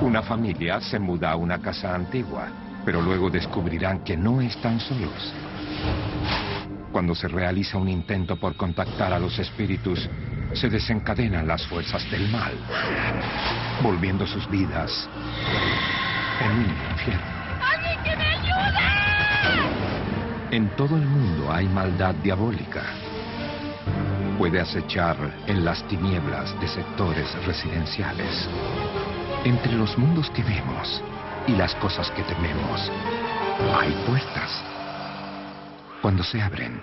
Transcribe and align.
Una 0.00 0.22
familia 0.22 0.80
se 0.80 0.98
muda 0.98 1.30
a 1.30 1.36
una 1.36 1.60
casa 1.60 1.94
antigua, 1.94 2.48
pero 2.84 3.00
luego 3.00 3.30
descubrirán 3.30 4.00
que 4.00 4.16
no 4.16 4.40
están 4.40 4.80
solos. 4.80 5.32
Cuando 6.92 7.14
se 7.14 7.28
realiza 7.28 7.78
un 7.78 7.88
intento 7.88 8.36
por 8.36 8.56
contactar 8.56 9.12
a 9.12 9.18
los 9.18 9.38
espíritus, 9.38 10.08
se 10.52 10.68
desencadenan 10.68 11.46
las 11.46 11.66
fuerzas 11.66 12.08
del 12.10 12.30
mal, 12.30 12.52
volviendo 13.82 14.26
sus 14.26 14.48
vidas 14.50 15.08
en 16.40 16.50
un 16.50 16.66
infierno. 16.90 17.24
¡Alguien 17.60 18.02
que 18.04 18.16
me 18.16 18.24
ayude! 18.24 18.84
En 20.50 20.68
todo 20.76 20.96
el 20.96 21.06
mundo 21.06 21.52
hay 21.52 21.66
maldad 21.66 22.14
diabólica. 22.16 22.82
Puede 24.38 24.60
acechar 24.60 25.16
en 25.46 25.64
las 25.64 25.86
tinieblas 25.86 26.58
de 26.60 26.66
sectores 26.66 27.32
residenciales. 27.46 28.48
Entre 29.44 29.72
los 29.72 29.96
mundos 29.96 30.28
que 30.30 30.42
vemos 30.42 31.02
y 31.46 31.52
las 31.52 31.74
cosas 31.76 32.10
que 32.10 32.22
tememos, 32.24 32.90
hay 33.78 33.92
puertas. 34.06 34.50
Cuando 36.02 36.24
se 36.24 36.42
abren, 36.42 36.82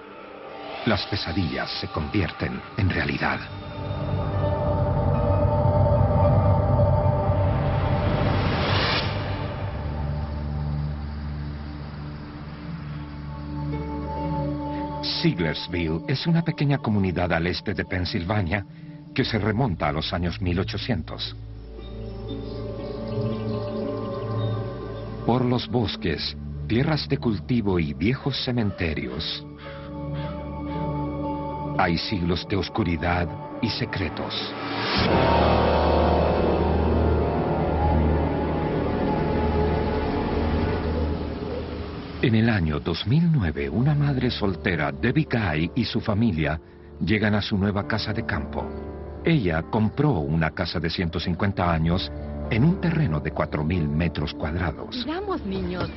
las 0.85 1.05
pesadillas 1.07 1.69
se 1.71 1.87
convierten 1.89 2.61
en 2.77 2.89
realidad. 2.89 3.39
Siglersville 15.21 16.01
es 16.07 16.25
una 16.25 16.41
pequeña 16.41 16.79
comunidad 16.79 17.31
al 17.31 17.45
este 17.45 17.75
de 17.75 17.85
Pensilvania 17.85 18.65
que 19.13 19.23
se 19.23 19.37
remonta 19.37 19.87
a 19.87 19.91
los 19.91 20.11
años 20.13 20.41
1800. 20.41 21.35
Por 25.23 25.45
los 25.45 25.67
bosques, 25.67 26.35
tierras 26.67 27.07
de 27.07 27.19
cultivo 27.19 27.77
y 27.77 27.93
viejos 27.93 28.43
cementerios, 28.43 29.45
hay 31.77 31.99
siglos 31.99 32.47
de 32.49 32.55
oscuridad 32.55 33.29
y 33.61 33.69
secretos. 33.69 34.33
En 42.23 42.35
el 42.35 42.49
año 42.49 42.79
2009, 42.79 43.67
una 43.71 43.95
madre 43.95 44.29
soltera, 44.29 44.91
Debbie 44.91 45.27
Guy, 45.27 45.71
y 45.73 45.85
su 45.85 45.99
familia 45.99 46.61
llegan 47.03 47.33
a 47.33 47.41
su 47.41 47.57
nueva 47.57 47.87
casa 47.87 48.13
de 48.13 48.23
campo. 48.27 48.63
Ella 49.25 49.63
compró 49.63 50.19
una 50.19 50.51
casa 50.51 50.79
de 50.79 50.91
150 50.91 51.73
años 51.73 52.11
en 52.51 52.63
un 52.63 52.79
terreno 52.79 53.19
de 53.19 53.33
4.000 53.33 53.87
metros 53.89 54.35
cuadrados. 54.35 55.03
Llegamos, 55.03 55.43
niños. 55.47 55.89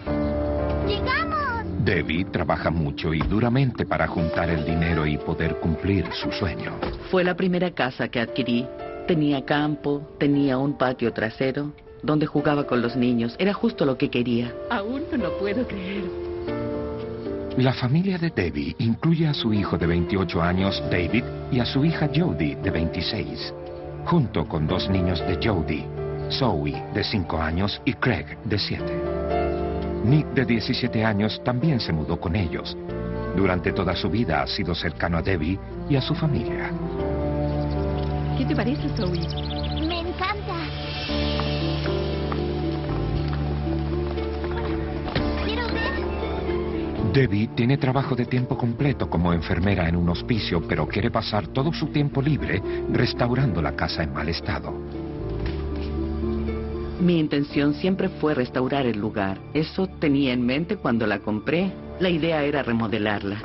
¡Llegamos! 0.89 1.85
Debbie 1.85 2.25
trabaja 2.25 2.71
mucho 2.71 3.13
y 3.13 3.19
duramente 3.19 3.85
para 3.85 4.07
juntar 4.07 4.49
el 4.49 4.65
dinero 4.65 5.07
y 5.07 5.19
poder 5.19 5.57
cumplir 5.57 6.07
su 6.15 6.33
sueño. 6.33 6.73
Fue 7.11 7.23
la 7.23 7.37
primera 7.37 7.71
casa 7.73 8.09
que 8.09 8.21
adquirí. 8.21 8.67
Tenía 9.07 9.45
campo, 9.45 10.17
tenía 10.19 10.57
un 10.57 10.79
patio 10.79 11.13
trasero, 11.13 11.75
donde 12.05 12.27
jugaba 12.27 12.67
con 12.67 12.83
los 12.83 12.97
niños. 12.97 13.35
Era 13.39 13.53
justo 13.53 13.85
lo 13.85 13.97
que 13.97 14.11
quería. 14.11 14.53
Aún 14.71 15.03
no 15.11 15.17
lo 15.17 15.39
puedo 15.39 15.67
creer. 15.67 16.05
La 17.57 17.73
familia 17.73 18.19
de 18.19 18.31
Debbie 18.31 18.75
incluye 18.79 19.29
a 19.29 19.35
su 19.35 19.53
hijo 19.53 19.79
de 19.79 19.87
28 19.87 20.43
años, 20.43 20.83
David, 20.91 21.25
y 21.53 21.61
a 21.61 21.65
su 21.65 21.85
hija 21.85 22.11
Jody, 22.13 22.57
de 22.57 22.71
26, 22.71 23.55
junto 24.07 24.47
con 24.47 24.67
dos 24.67 24.91
niños 24.91 25.21
de 25.21 25.39
Jody, 25.41 25.85
Zoe, 26.33 26.83
de 26.93 27.05
5 27.05 27.39
años, 27.41 27.81
y 27.85 27.93
Craig, 27.93 28.39
de 28.45 28.59
7. 28.59 28.85
Nick, 30.05 30.27
de 30.35 30.45
17 30.45 31.05
años, 31.05 31.41
también 31.45 31.79
se 31.79 31.93
mudó 31.93 32.19
con 32.19 32.35
ellos. 32.35 32.77
Durante 33.37 33.73
toda 33.73 33.95
su 33.95 34.11
vida 34.11 34.43
ha 34.43 34.47
sido 34.49 34.75
cercano 34.75 35.19
a 35.19 35.23
Debbie 35.23 35.59
y 35.89 35.95
a 35.95 36.01
su 36.01 36.15
familia. 36.15 36.73
¿Qué 38.37 38.45
te 38.45 38.57
parece, 38.57 38.89
Zoe? 38.97 39.54
Debbie 47.15 47.47
tiene 47.55 47.79
trabajo 47.79 48.17
de 48.17 48.27
tiempo 48.27 48.59
completo 48.59 49.09
como 49.09 49.33
enfermera 49.33 49.89
en 49.89 49.95
un 49.95 50.09
hospicio, 50.09 50.61
pero 50.67 50.89
quiere 50.89 51.13
pasar 51.13 51.47
todo 51.47 51.73
su 51.73 51.87
tiempo 51.87 52.21
libre 52.21 52.61
restaurando 52.91 53.63
la 53.63 53.77
casa 53.77 54.03
en 54.03 54.13
mal 54.13 54.29
estado. 54.29 54.75
Mi 57.01 57.21
intención 57.21 57.75
siempre 57.75 58.09
fue 58.09 58.35
restaurar 58.35 58.87
el 58.87 58.99
lugar. 58.99 59.39
Eso 59.55 59.87
tenía 59.87 60.33
en 60.33 60.45
mente 60.45 60.77
cuando 60.77 61.07
la 61.07 61.21
compré. 61.21 61.73
La 62.01 62.09
idea 62.09 62.43
era 62.43 62.65
remodelarla. 62.65 63.45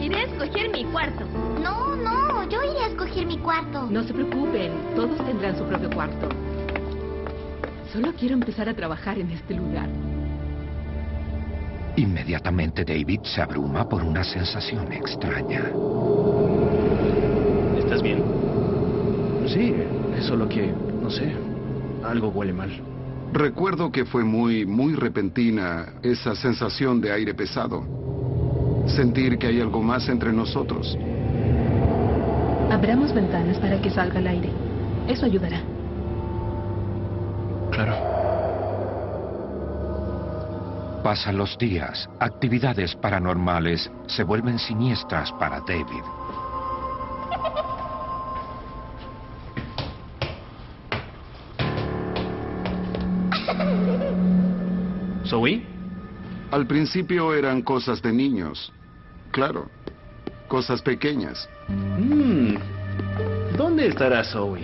Iré 0.00 0.14
a 0.14 0.22
escoger 0.22 0.70
mi 0.70 0.84
cuarto. 0.84 1.24
No, 1.60 1.96
no, 1.96 2.48
yo 2.48 2.62
iré 2.62 2.84
a 2.84 2.88
escoger 2.90 3.26
mi 3.26 3.38
cuarto. 3.38 3.88
No 3.90 4.04
se 4.04 4.14
preocupen, 4.14 4.70
todos 4.94 5.18
tendrán 5.26 5.58
su 5.58 5.64
propio 5.64 5.90
cuarto. 5.90 6.28
Solo 7.92 8.12
quiero 8.16 8.34
empezar 8.34 8.68
a 8.68 8.74
trabajar 8.74 9.18
en 9.18 9.32
este 9.32 9.54
lugar. 9.54 9.88
Inmediatamente 11.98 12.84
David 12.84 13.22
se 13.24 13.42
abruma 13.42 13.88
por 13.88 14.04
una 14.04 14.22
sensación 14.22 14.92
extraña. 14.92 15.72
¿Estás 17.76 18.00
bien? 18.00 18.22
Sí, 19.48 19.74
es 20.16 20.24
solo 20.24 20.48
que, 20.48 20.72
no 21.02 21.10
sé, 21.10 21.32
algo 22.04 22.28
huele 22.28 22.52
mal. 22.52 22.70
Recuerdo 23.32 23.90
que 23.90 24.04
fue 24.04 24.22
muy, 24.22 24.64
muy 24.64 24.94
repentina 24.94 25.94
esa 26.00 26.36
sensación 26.36 27.00
de 27.00 27.10
aire 27.10 27.34
pesado. 27.34 27.82
Sentir 28.86 29.36
que 29.36 29.48
hay 29.48 29.60
algo 29.60 29.82
más 29.82 30.08
entre 30.08 30.32
nosotros. 30.32 30.96
Abramos 32.70 33.12
ventanas 33.12 33.58
para 33.58 33.82
que 33.82 33.90
salga 33.90 34.20
el 34.20 34.28
aire. 34.28 34.50
Eso 35.08 35.26
ayudará. 35.26 35.60
Claro. 37.72 38.07
Pasan 41.08 41.38
los 41.38 41.56
días, 41.56 42.06
actividades 42.20 42.94
paranormales 42.94 43.90
se 44.08 44.22
vuelven 44.24 44.58
siniestras 44.58 45.32
para 45.32 45.60
David. 45.60 46.04
¿Zoe? 55.24 55.64
Al 56.50 56.66
principio 56.66 57.32
eran 57.32 57.62
cosas 57.62 58.02
de 58.02 58.12
niños. 58.12 58.70
Claro, 59.30 59.70
cosas 60.46 60.82
pequeñas. 60.82 61.48
Mm, 61.68 62.56
¿Dónde 63.56 63.86
estará 63.86 64.22
Zoe? 64.24 64.60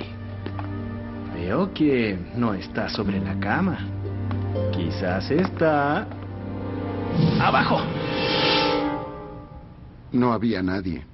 Veo 1.33 1.73
que 1.73 2.19
no 2.37 2.53
está 2.53 2.91
sobre 2.91 3.19
la 3.19 3.35
cama. 3.41 3.79
Quizás 4.75 5.31
está... 5.31 6.07
¡Abajo! 7.41 7.81
No 10.13 10.33
había 10.33 10.63
nadie. 10.63 11.05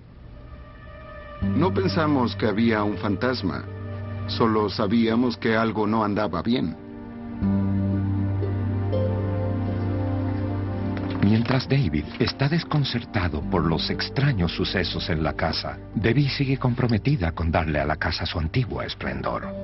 No 1.43 1.73
pensamos 1.73 2.37
que 2.37 2.47
había 2.47 2.85
un 2.85 2.99
fantasma. 2.99 3.65
Solo 4.27 4.69
sabíamos 4.69 5.37
que 5.37 5.57
algo 5.57 5.87
no 5.87 6.05
andaba 6.05 6.43
bien. 6.43 6.77
Mientras 11.23 11.69
David 11.69 12.05
está 12.19 12.49
desconcertado 12.49 13.41
por 13.41 13.65
los 13.65 13.89
extraños 13.89 14.53
sucesos 14.53 15.09
en 15.11 15.23
la 15.23 15.35
casa, 15.35 15.79
Debbie 15.95 16.29
sigue 16.29 16.59
comprometida 16.59 17.33
con 17.33 17.51
darle 17.51 17.79
a 17.81 17.87
la 17.87 17.97
casa 17.97 18.27
su 18.27 18.39
antiguo 18.39 18.83
esplendor. 18.83 19.60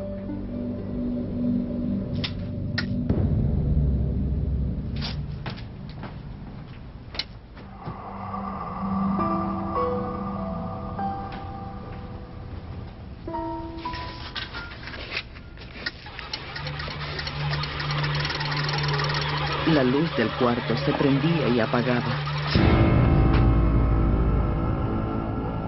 Luz 20.17 20.25
del 20.25 20.31
cuarto 20.39 20.77
se 20.85 20.93
prendía 20.93 21.49
y 21.49 21.61
apagaba. 21.61 22.15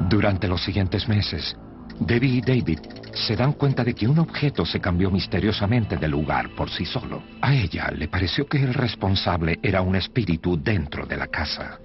Durante 0.08 0.48
los 0.48 0.62
siguientes 0.62 1.08
meses, 1.08 1.56
Debbie 2.00 2.36
y 2.36 2.40
David 2.40 2.78
se 3.12 3.36
dan 3.36 3.52
cuenta 3.52 3.84
de 3.84 3.94
que 3.94 4.06
un 4.06 4.18
objeto 4.18 4.64
se 4.64 4.80
cambió 4.80 5.10
misteriosamente 5.10 5.96
de 5.96 6.08
lugar 6.08 6.50
por 6.54 6.70
sí 6.70 6.84
solo. 6.84 7.22
A 7.40 7.54
ella 7.54 7.90
le 7.94 8.08
pareció 8.08 8.46
que 8.46 8.58
el 8.62 8.74
responsable 8.74 9.58
era 9.62 9.82
un 9.82 9.96
espíritu 9.96 10.56
dentro 10.56 11.04
de 11.06 11.16
la 11.16 11.26
casa. 11.26 11.78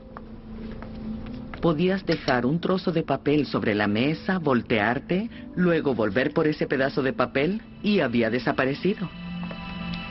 Podías 1.62 2.06
dejar 2.06 2.46
un 2.46 2.60
trozo 2.60 2.92
de 2.92 3.04
papel 3.04 3.46
sobre 3.46 3.74
la 3.74 3.88
mesa, 3.88 4.38
voltearte, 4.38 5.30
luego 5.56 5.96
volver 5.96 6.34
por 6.34 6.46
ese 6.46 6.68
pedazo 6.68 7.02
de 7.02 7.14
papel 7.14 7.62
y 7.82 8.02
había 8.02 8.30
desaparecido. 8.30 9.10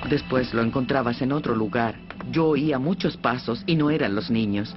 Después 0.08 0.52
lo 0.54 0.62
encontrabas 0.62 1.20
en 1.22 1.32
otro 1.32 1.54
lugar. 1.54 1.94
Yo 2.30 2.48
oía 2.48 2.78
muchos 2.78 3.16
pasos 3.16 3.62
y 3.66 3.76
no 3.76 3.90
eran 3.90 4.14
los 4.14 4.30
niños. 4.30 4.74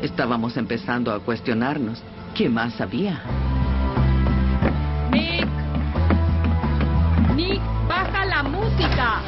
Estábamos 0.00 0.56
empezando 0.56 1.12
a 1.12 1.20
cuestionarnos. 1.20 2.02
¿Qué 2.34 2.48
más 2.48 2.80
había? 2.80 3.22
Nick. 5.10 5.48
Nick, 7.36 7.60
baja 7.88 8.24
la 8.26 8.42
música. 8.42 9.22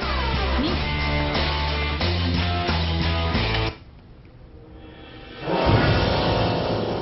Nick. 0.60 0.96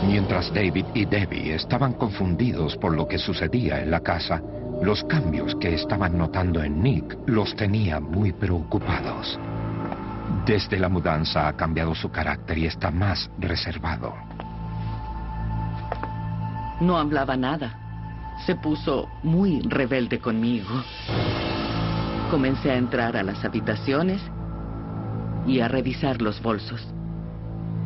Mientras 0.07 0.53
David 0.53 0.87
y 0.95 1.05
Debbie 1.05 1.55
estaban 1.55 1.95
confundidos 1.95 2.77
por 2.77 2.95
lo 2.95 3.09
que 3.09 3.19
sucedía 3.19 3.83
en 3.83 3.91
la 3.91 4.01
casa, 4.01 4.43
los 4.83 5.03
cambios 5.05 5.55
que 5.57 5.75
estaban 5.75 6.19
notando 6.19 6.63
en 6.63 6.83
Nick 6.83 7.17
los 7.27 7.55
tenía 7.57 8.01
muy 8.01 8.33
preocupados. 8.33 9.39
Desde 10.47 10.79
la 10.79 10.89
mudanza 10.89 11.49
ha 11.49 11.53
cambiado 11.55 11.95
su 11.95 12.11
carácter 12.11 12.59
y 12.59 12.67
está 12.67 12.91
más 12.91 13.31
reservado. 13.39 14.15
No 16.81 16.99
hablaba 16.99 17.37
nada. 17.37 17.79
Se 18.45 18.57
puso 18.57 19.09
muy 19.23 19.61
rebelde 19.63 20.19
conmigo. 20.19 20.69
Comencé 22.31 22.73
a 22.73 22.77
entrar 22.77 23.17
a 23.17 23.23
las 23.23 23.45
habitaciones 23.45 24.21
y 25.47 25.61
a 25.61 25.69
revisar 25.69 26.21
los 26.21 26.43
bolsos. 26.43 26.87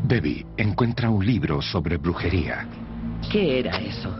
Debbie 0.04 0.46
encuentra 0.56 1.10
un 1.10 1.24
libro 1.24 1.60
sobre 1.60 1.96
brujería. 1.96 2.66
¿Qué 3.30 3.60
era 3.60 3.78
eso? 3.78 4.10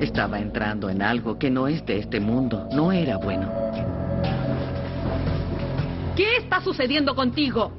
Estaba 0.00 0.38
entrando 0.38 0.90
en 0.90 1.02
algo 1.02 1.38
que 1.38 1.50
no 1.50 1.68
es 1.68 1.86
de 1.86 2.00
este 2.00 2.20
mundo. 2.20 2.68
No 2.72 2.92
era 2.92 3.16
bueno. 3.16 3.48
¿Qué 6.16 6.38
está 6.38 6.62
sucediendo 6.62 7.14
contigo? 7.14 7.72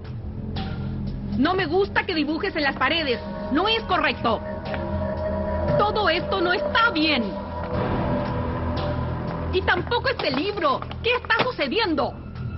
No 1.39 1.55
me 1.55 1.65
gusta 1.65 2.05
que 2.05 2.13
dibujes 2.13 2.55
en 2.55 2.61
las 2.61 2.75
paredes. 2.75 3.19
No 3.51 3.67
es 3.67 3.81
correcto. 3.83 4.39
Todo 5.79 6.07
esto 6.07 6.39
no 6.39 6.53
está 6.53 6.91
bien. 6.91 7.23
Y 9.53 9.61
tampoco 9.61 10.09
este 10.09 10.29
libro. 10.29 10.79
¿Qué 11.01 11.15
está 11.15 11.43
sucediendo? 11.43 12.13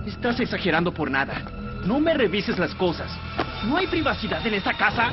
Estás 0.06 0.38
exagerando 0.40 0.92
por 0.92 1.10
nada. 1.10 1.40
No 1.86 1.98
me 1.98 2.12
revises 2.12 2.58
las 2.58 2.74
cosas. 2.74 3.10
¿No 3.64 3.78
hay 3.78 3.86
privacidad 3.86 4.46
en 4.46 4.54
esta 4.54 4.74
casa? 4.74 5.10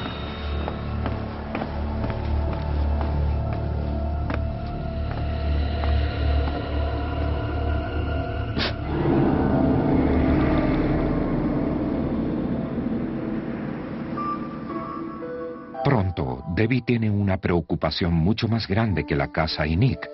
Debbie 16.58 16.82
tiene 16.82 17.08
una 17.08 17.38
preocupación 17.38 18.16
mucho 18.16 18.48
más 18.48 18.68
grande 18.68 19.06
que 19.06 19.16
la 19.16 19.28
casa 19.28 19.68
y 19.68 19.76
Nick. 19.76 20.10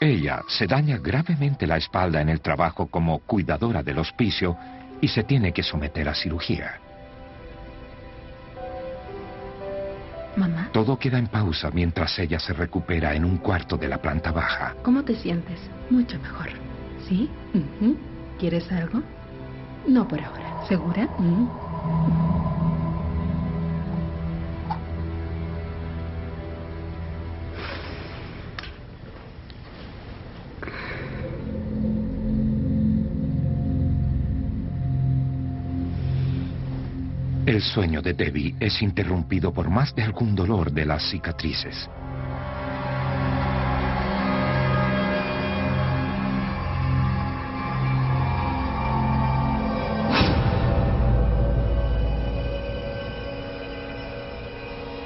Ella 0.00 0.42
se 0.46 0.68
daña 0.68 0.98
gravemente 0.98 1.66
la 1.66 1.76
espalda 1.76 2.20
en 2.20 2.28
el 2.28 2.40
trabajo 2.40 2.86
como 2.86 3.18
cuidadora 3.18 3.82
del 3.82 3.98
hospicio 3.98 4.56
y 5.00 5.08
se 5.08 5.24
tiene 5.24 5.52
que 5.52 5.64
someter 5.64 6.08
a 6.08 6.14
cirugía. 6.14 6.78
Mamá, 10.36 10.68
Todo 10.72 10.96
queda 10.96 11.18
en 11.18 11.26
pausa 11.26 11.70
mientras 11.72 12.16
ella 12.20 12.38
se 12.38 12.52
recupera 12.52 13.12
en 13.14 13.24
un 13.24 13.38
cuarto 13.38 13.76
de 13.76 13.88
la 13.88 13.98
planta 13.98 14.30
baja. 14.30 14.76
¿cómo 14.84 15.02
te 15.02 15.16
sientes? 15.16 15.58
Mucho 15.90 16.16
mejor. 16.20 16.50
¿Sí? 17.08 17.28
¿Quieres 18.38 18.70
algo? 18.70 19.02
No 19.88 20.06
por 20.06 20.20
ahora. 20.20 20.64
¿Segura? 20.68 21.08
Mm. 21.18 22.53
El 22.53 22.53
sueño 37.64 38.02
de 38.02 38.14
Debbie 38.14 38.54
es 38.60 38.82
interrumpido 38.82 39.52
por 39.52 39.70
más 39.70 39.94
de 39.94 40.02
algún 40.02 40.34
dolor 40.34 40.70
de 40.70 40.86
las 40.86 41.02
cicatrices. 41.10 41.88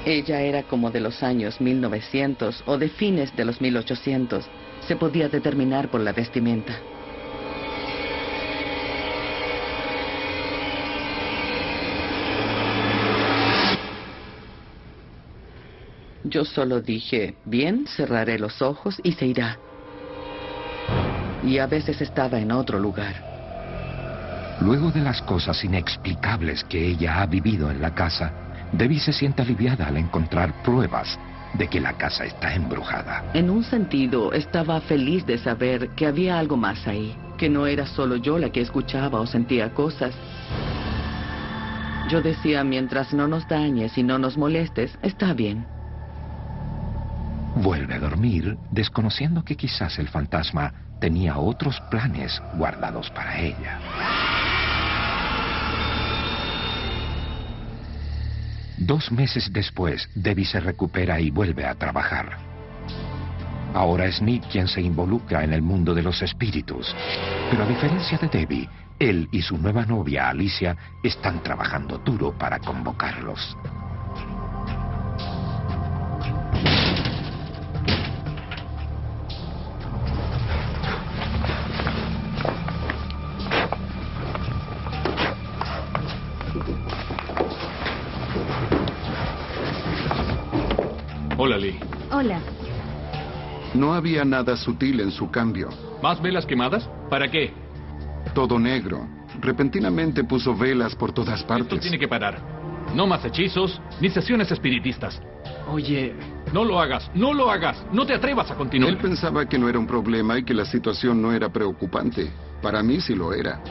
Ella 0.05 0.41
era 0.41 0.63
como 0.63 0.89
de 0.89 1.01
los 1.01 1.21
años 1.21 1.61
1900 1.61 2.63
o 2.65 2.77
de 2.77 2.89
fines 2.89 3.35
de 3.35 3.45
los 3.45 3.61
1800. 3.61 4.45
Se 4.87 4.95
podía 4.95 5.29
determinar 5.29 5.89
por 5.89 6.01
la 6.01 6.13
vestimenta. 6.13 6.73
Yo 16.29 16.45
solo 16.45 16.79
dije, 16.79 17.37
bien, 17.43 17.87
cerraré 17.87 18.37
los 18.37 18.61
ojos 18.61 19.01
y 19.03 19.13
se 19.13 19.25
irá. 19.25 19.57
Y 21.43 21.57
a 21.57 21.65
veces 21.65 22.01
estaba 22.01 22.39
en 22.39 22.51
otro 22.51 22.77
lugar. 22.77 23.15
Luego 24.61 24.91
de 24.91 25.01
las 25.01 25.23
cosas 25.23 25.63
inexplicables 25.63 26.63
que 26.65 26.85
ella 26.85 27.21
ha 27.21 27.25
vivido 27.25 27.71
en 27.71 27.81
la 27.81 27.95
casa, 27.95 28.31
Debbie 28.71 28.99
se 28.99 29.11
siente 29.11 29.41
aliviada 29.41 29.87
al 29.87 29.97
encontrar 29.97 30.61
pruebas 30.61 31.17
de 31.55 31.67
que 31.67 31.79
la 31.79 31.93
casa 31.93 32.25
está 32.25 32.53
embrujada. 32.53 33.31
En 33.33 33.49
un 33.49 33.63
sentido, 33.63 34.31
estaba 34.31 34.81
feliz 34.81 35.25
de 35.25 35.39
saber 35.39 35.89
que 35.95 36.05
había 36.05 36.37
algo 36.37 36.57
más 36.57 36.85
ahí, 36.87 37.15
que 37.39 37.49
no 37.49 37.65
era 37.65 37.87
solo 37.87 38.17
yo 38.17 38.37
la 38.37 38.51
que 38.51 38.61
escuchaba 38.61 39.19
o 39.19 39.25
sentía 39.25 39.73
cosas. 39.73 40.13
Yo 42.07 42.21
decía, 42.21 42.63
mientras 42.63 43.13
no 43.13 43.27
nos 43.27 43.47
dañes 43.47 43.97
y 43.97 44.03
no 44.03 44.19
nos 44.19 44.37
molestes, 44.37 44.95
está 45.01 45.33
bien. 45.33 45.78
Vuelve 47.55 47.95
a 47.95 47.99
dormir, 47.99 48.57
desconociendo 48.71 49.43
que 49.43 49.55
quizás 49.55 49.99
el 49.99 50.07
fantasma 50.07 50.73
tenía 50.99 51.37
otros 51.37 51.79
planes 51.89 52.41
guardados 52.55 53.09
para 53.11 53.39
ella. 53.39 53.79
Dos 58.77 59.11
meses 59.11 59.51
después, 59.51 60.09
Debbie 60.15 60.45
se 60.45 60.59
recupera 60.59 61.19
y 61.19 61.31
vuelve 61.31 61.65
a 61.65 61.75
trabajar. 61.75 62.37
Ahora 63.73 64.05
es 64.05 64.21
Nick 64.21 64.47
quien 64.49 64.67
se 64.67 64.81
involucra 64.81 65.43
en 65.43 65.53
el 65.53 65.61
mundo 65.61 65.93
de 65.93 66.01
los 66.01 66.21
espíritus. 66.21 66.95
Pero 67.51 67.63
a 67.63 67.67
diferencia 67.67 68.17
de 68.17 68.27
Debbie, 68.27 68.69
él 68.97 69.27
y 69.31 69.41
su 69.41 69.57
nueva 69.57 69.85
novia, 69.85 70.29
Alicia, 70.29 70.75
están 71.03 71.43
trabajando 71.43 71.97
duro 71.99 72.37
para 72.37 72.59
convocarlos. 72.59 73.55
Había 93.99 94.25
nada 94.25 94.57
sutil 94.57 94.99
en 95.01 95.11
su 95.11 95.29
cambio. 95.29 95.69
¿Más 96.01 96.21
velas 96.21 96.45
quemadas? 96.45 96.89
¿Para 97.09 97.29
qué? 97.29 97.53
Todo 98.33 98.57
negro. 98.59 99.07
Repentinamente 99.39 100.23
puso 100.23 100.55
velas 100.55 100.95
por 100.95 101.11
todas 101.11 101.35
Esto 101.39 101.47
partes. 101.47 101.79
tiene 101.79 101.99
que 101.99 102.07
parar. 102.07 102.39
No 102.95 103.05
más 103.05 103.23
hechizos 103.23 103.79
ni 104.01 104.09
sesiones 104.09 104.51
espiritistas. 104.51 105.21
Oye, 105.67 106.15
No 106.51 106.65
lo 106.65 106.79
hagas, 106.79 107.11
no 107.13 107.31
lo 107.31 107.51
hagas. 107.51 107.85
No 107.93 108.07
te 108.07 108.13
atrevas 108.15 108.49
a 108.49 108.55
continuar. 108.55 108.89
Él 108.89 108.97
pensaba 108.97 109.45
que 109.47 109.59
no 109.59 109.69
era 109.69 109.77
un 109.77 109.85
problema 109.85 110.39
y 110.39 110.43
que 110.43 110.55
la 110.55 110.65
situación 110.65 111.21
no 111.21 111.31
era 111.31 111.49
preocupante. 111.49 112.31
Para 112.59 112.81
mí 112.81 112.99
sí 112.99 113.13
lo 113.13 113.31
era. 113.33 113.61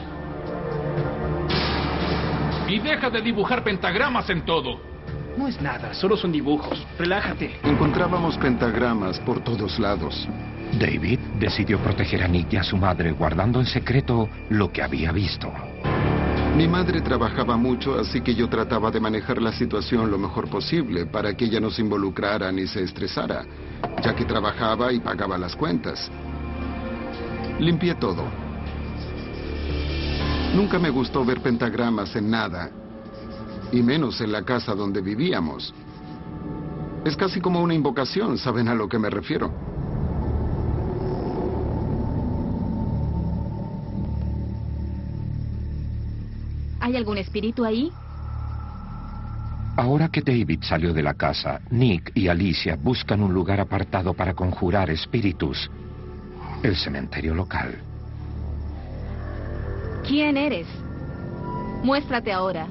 Y 2.69 2.79
deja 2.79 3.09
de 3.09 3.21
dibujar 3.21 3.63
pentagramas 3.65 4.29
en 4.29 4.45
todo. 4.45 4.79
No 5.39 5.47
es 5.47 5.61
nada, 5.61 5.93
solo 5.93 6.17
son 6.17 6.33
dibujos. 6.33 6.85
Relájate. 6.97 7.59
Encontrábamos 7.63 8.37
pentagramas 8.37 9.19
por 9.21 9.41
todos 9.41 9.79
lados. 9.79 10.27
David 10.77 11.19
decidió 11.39 11.79
proteger 11.79 12.23
a 12.23 12.27
Nick 12.27 12.53
y 12.53 12.57
a 12.57 12.63
su 12.63 12.75
madre 12.75 13.11
guardando 13.13 13.61
en 13.61 13.65
secreto 13.65 14.27
lo 14.49 14.69
que 14.71 14.83
había 14.83 15.13
visto. 15.13 15.51
Mi 16.57 16.67
madre 16.67 16.99
trabajaba 16.99 17.55
mucho, 17.55 17.97
así 17.97 18.19
que 18.19 18.35
yo 18.35 18.49
trataba 18.49 18.91
de 18.91 18.99
manejar 18.99 19.41
la 19.41 19.53
situación 19.53 20.11
lo 20.11 20.17
mejor 20.17 20.49
posible 20.49 21.05
para 21.05 21.33
que 21.33 21.45
ella 21.45 21.61
no 21.61 21.71
se 21.71 21.83
involucrara 21.83 22.51
ni 22.51 22.67
se 22.67 22.83
estresara, 22.83 23.45
ya 24.03 24.13
que 24.13 24.25
trabajaba 24.25 24.91
y 24.91 24.99
pagaba 24.99 25.37
las 25.37 25.55
cuentas. 25.55 26.11
Limpié 27.59 27.95
todo. 27.95 28.25
Nunca 30.53 30.79
me 30.79 30.89
gustó 30.89 31.23
ver 31.23 31.39
pentagramas 31.39 32.13
en 32.17 32.29
nada, 32.29 32.71
y 33.71 33.81
menos 33.81 34.21
en 34.21 34.31
la 34.31 34.43
casa 34.43 34.73
donde 34.75 35.01
vivíamos. 35.01 35.73
Es 37.05 37.15
casi 37.15 37.39
como 37.39 37.61
una 37.61 37.73
invocación, 37.73 38.37
¿saben 38.37 38.67
a 38.67 38.75
lo 38.75 38.87
que 38.89 38.99
me 38.99 39.09
refiero? 39.09 39.51
¿Hay 46.79 46.95
algún 46.95 47.17
espíritu 47.17 47.63
ahí? 47.63 47.91
Ahora 49.77 50.09
que 50.09 50.21
David 50.21 50.59
salió 50.63 50.93
de 50.93 51.03
la 51.03 51.13
casa, 51.13 51.61
Nick 51.69 52.11
y 52.13 52.27
Alicia 52.27 52.75
buscan 52.75 53.21
un 53.21 53.33
lugar 53.33 53.61
apartado 53.61 54.13
para 54.13 54.33
conjurar 54.33 54.89
espíritus. 54.89 55.69
El 56.63 56.75
cementerio 56.75 57.33
local. 57.33 57.79
¿Quién 60.05 60.35
eres? 60.35 60.67
Muéstrate 61.83 62.33
ahora. 62.33 62.67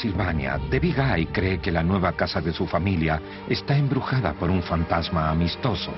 Pensilvania, 0.00 0.58
Debbie 0.70 0.94
Guy 0.94 1.26
cree 1.26 1.58
que 1.58 1.70
la 1.70 1.82
nueva 1.82 2.12
casa 2.12 2.40
de 2.40 2.54
su 2.54 2.66
familia 2.66 3.20
está 3.46 3.76
embrujada 3.76 4.32
por 4.32 4.48
un 4.48 4.62
fantasma 4.62 5.28
amistoso. 5.28 5.92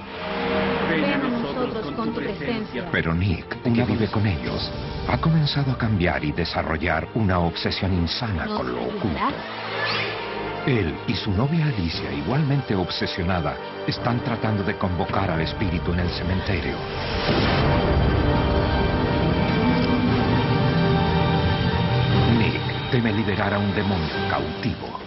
Ven 0.91 1.05
a 1.05 1.19
nosotros 1.19 1.93
con 1.93 2.13
tu 2.13 2.21
presencia. 2.21 2.89
Pero 2.91 3.15
Nick, 3.15 3.63
que 3.63 3.85
vive 3.85 4.09
con 4.09 4.27
ellos, 4.27 4.73
ha 5.09 5.19
comenzado 5.19 5.71
a 5.71 5.79
cambiar 5.79 6.25
y 6.25 6.33
desarrollar 6.33 7.07
una 7.15 7.39
obsesión 7.39 7.93
insana 7.93 8.47
¿Nos 8.47 8.59
con 8.59 8.73
lo 8.73 8.83
oculto. 8.83 9.21
Él 10.67 10.97
y 11.07 11.15
su 11.15 11.31
novia 11.31 11.67
Alicia, 11.67 12.13
igualmente 12.13 12.75
obsesionada, 12.75 13.55
están 13.87 14.19
tratando 14.25 14.65
de 14.65 14.77
convocar 14.79 15.31
al 15.31 15.43
espíritu 15.43 15.93
en 15.93 16.01
el 16.01 16.11
cementerio. 16.11 16.75
Teme 22.93 23.11
liberar 23.11 23.55
a 23.55 23.59
un 23.59 23.75
demonio 23.75 24.07
cautivo. 24.29 25.01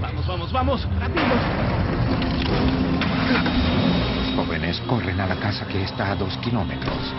Vamos, 0.00 0.26
vamos, 0.26 0.52
vamos. 0.52 0.88
Los 4.16 4.36
jóvenes 4.36 4.80
corren 4.88 5.20
a 5.20 5.26
la 5.26 5.36
casa 5.36 5.68
que 5.68 5.82
está 5.82 6.12
a 6.12 6.16
dos 6.16 6.34
kilómetros. 6.38 7.12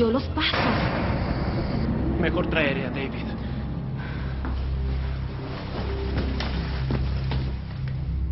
Siguió 0.00 0.12
los 0.12 0.22
pasos? 0.30 0.58
Mejor 2.20 2.46
traeré 2.46 2.86
a 2.86 2.90
David. 2.90 3.26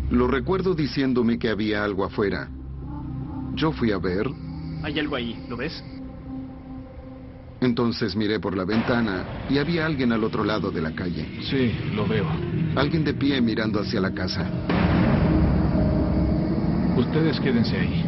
Lo 0.09 0.27
recuerdo 0.27 0.73
diciéndome 0.73 1.37
que 1.37 1.49
había 1.49 1.83
algo 1.83 2.03
afuera. 2.05 2.49
Yo 3.53 3.71
fui 3.71 3.91
a 3.91 3.99
ver, 3.99 4.27
Hay 4.81 4.97
algo 4.97 5.15
ahí, 5.15 5.45
¿lo 5.47 5.57
ves? 5.57 5.83
entonces 7.61 8.15
miré 8.15 8.39
por 8.39 8.55
la 8.55 8.63
ventana 8.63 9.25
y 9.49 9.57
había 9.57 9.85
alguien 9.85 10.13
al 10.13 10.23
otro 10.23 10.43
lado 10.45 10.71
de 10.71 10.81
la 10.81 10.95
calle. 10.95 11.27
Sí, 11.43 11.73
lo 11.93 12.07
veo. 12.07 12.25
Alguien 12.77 13.03
de 13.03 13.13
pie 13.13 13.41
mirando 13.41 13.81
hacia 13.81 13.99
la 13.99 14.11
casa. 14.11 14.49
Ustedes 16.97 17.39
quédense 17.41 17.77
ahí. 17.77 18.05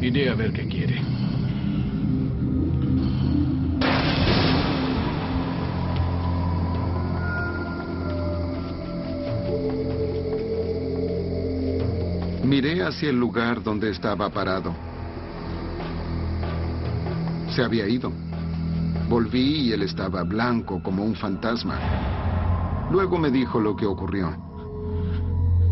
Iré 0.00 0.30
a 0.30 0.34
ver 0.34 0.52
qué 0.52 0.66
quiere. 0.66 1.15
Miré 12.56 12.82
hacia 12.82 13.10
el 13.10 13.20
lugar 13.20 13.62
donde 13.62 13.90
estaba 13.90 14.30
parado. 14.30 14.74
Se 17.54 17.62
había 17.62 17.86
ido. 17.86 18.10
Volví 19.10 19.66
y 19.68 19.72
él 19.72 19.82
estaba 19.82 20.22
blanco 20.22 20.82
como 20.82 21.04
un 21.04 21.14
fantasma. 21.14 21.78
Luego 22.90 23.18
me 23.18 23.30
dijo 23.30 23.60
lo 23.60 23.76
que 23.76 23.84
ocurrió. 23.84 24.34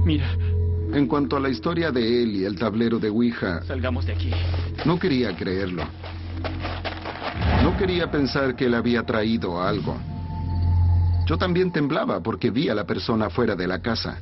Mira, 0.04 0.26
En 0.92 1.06
cuanto 1.06 1.38
a 1.38 1.40
la 1.40 1.48
historia 1.48 1.90
de 1.90 2.22
él 2.22 2.36
y 2.36 2.44
el 2.44 2.56
tablero 2.58 2.98
de 2.98 3.08
Ouija, 3.08 3.62
salgamos 3.62 4.04
de 4.04 4.12
aquí. 4.12 4.30
no 4.84 4.98
quería 4.98 5.34
creerlo. 5.34 5.84
No 7.62 7.78
quería 7.78 8.10
pensar 8.10 8.54
que 8.56 8.66
él 8.66 8.74
había 8.74 9.04
traído 9.04 9.62
algo. 9.62 9.96
Yo 11.26 11.38
también 11.38 11.72
temblaba 11.72 12.20
porque 12.20 12.50
vi 12.50 12.68
a 12.68 12.74
la 12.74 12.84
persona 12.84 13.30
fuera 13.30 13.56
de 13.56 13.66
la 13.66 13.80
casa. 13.80 14.18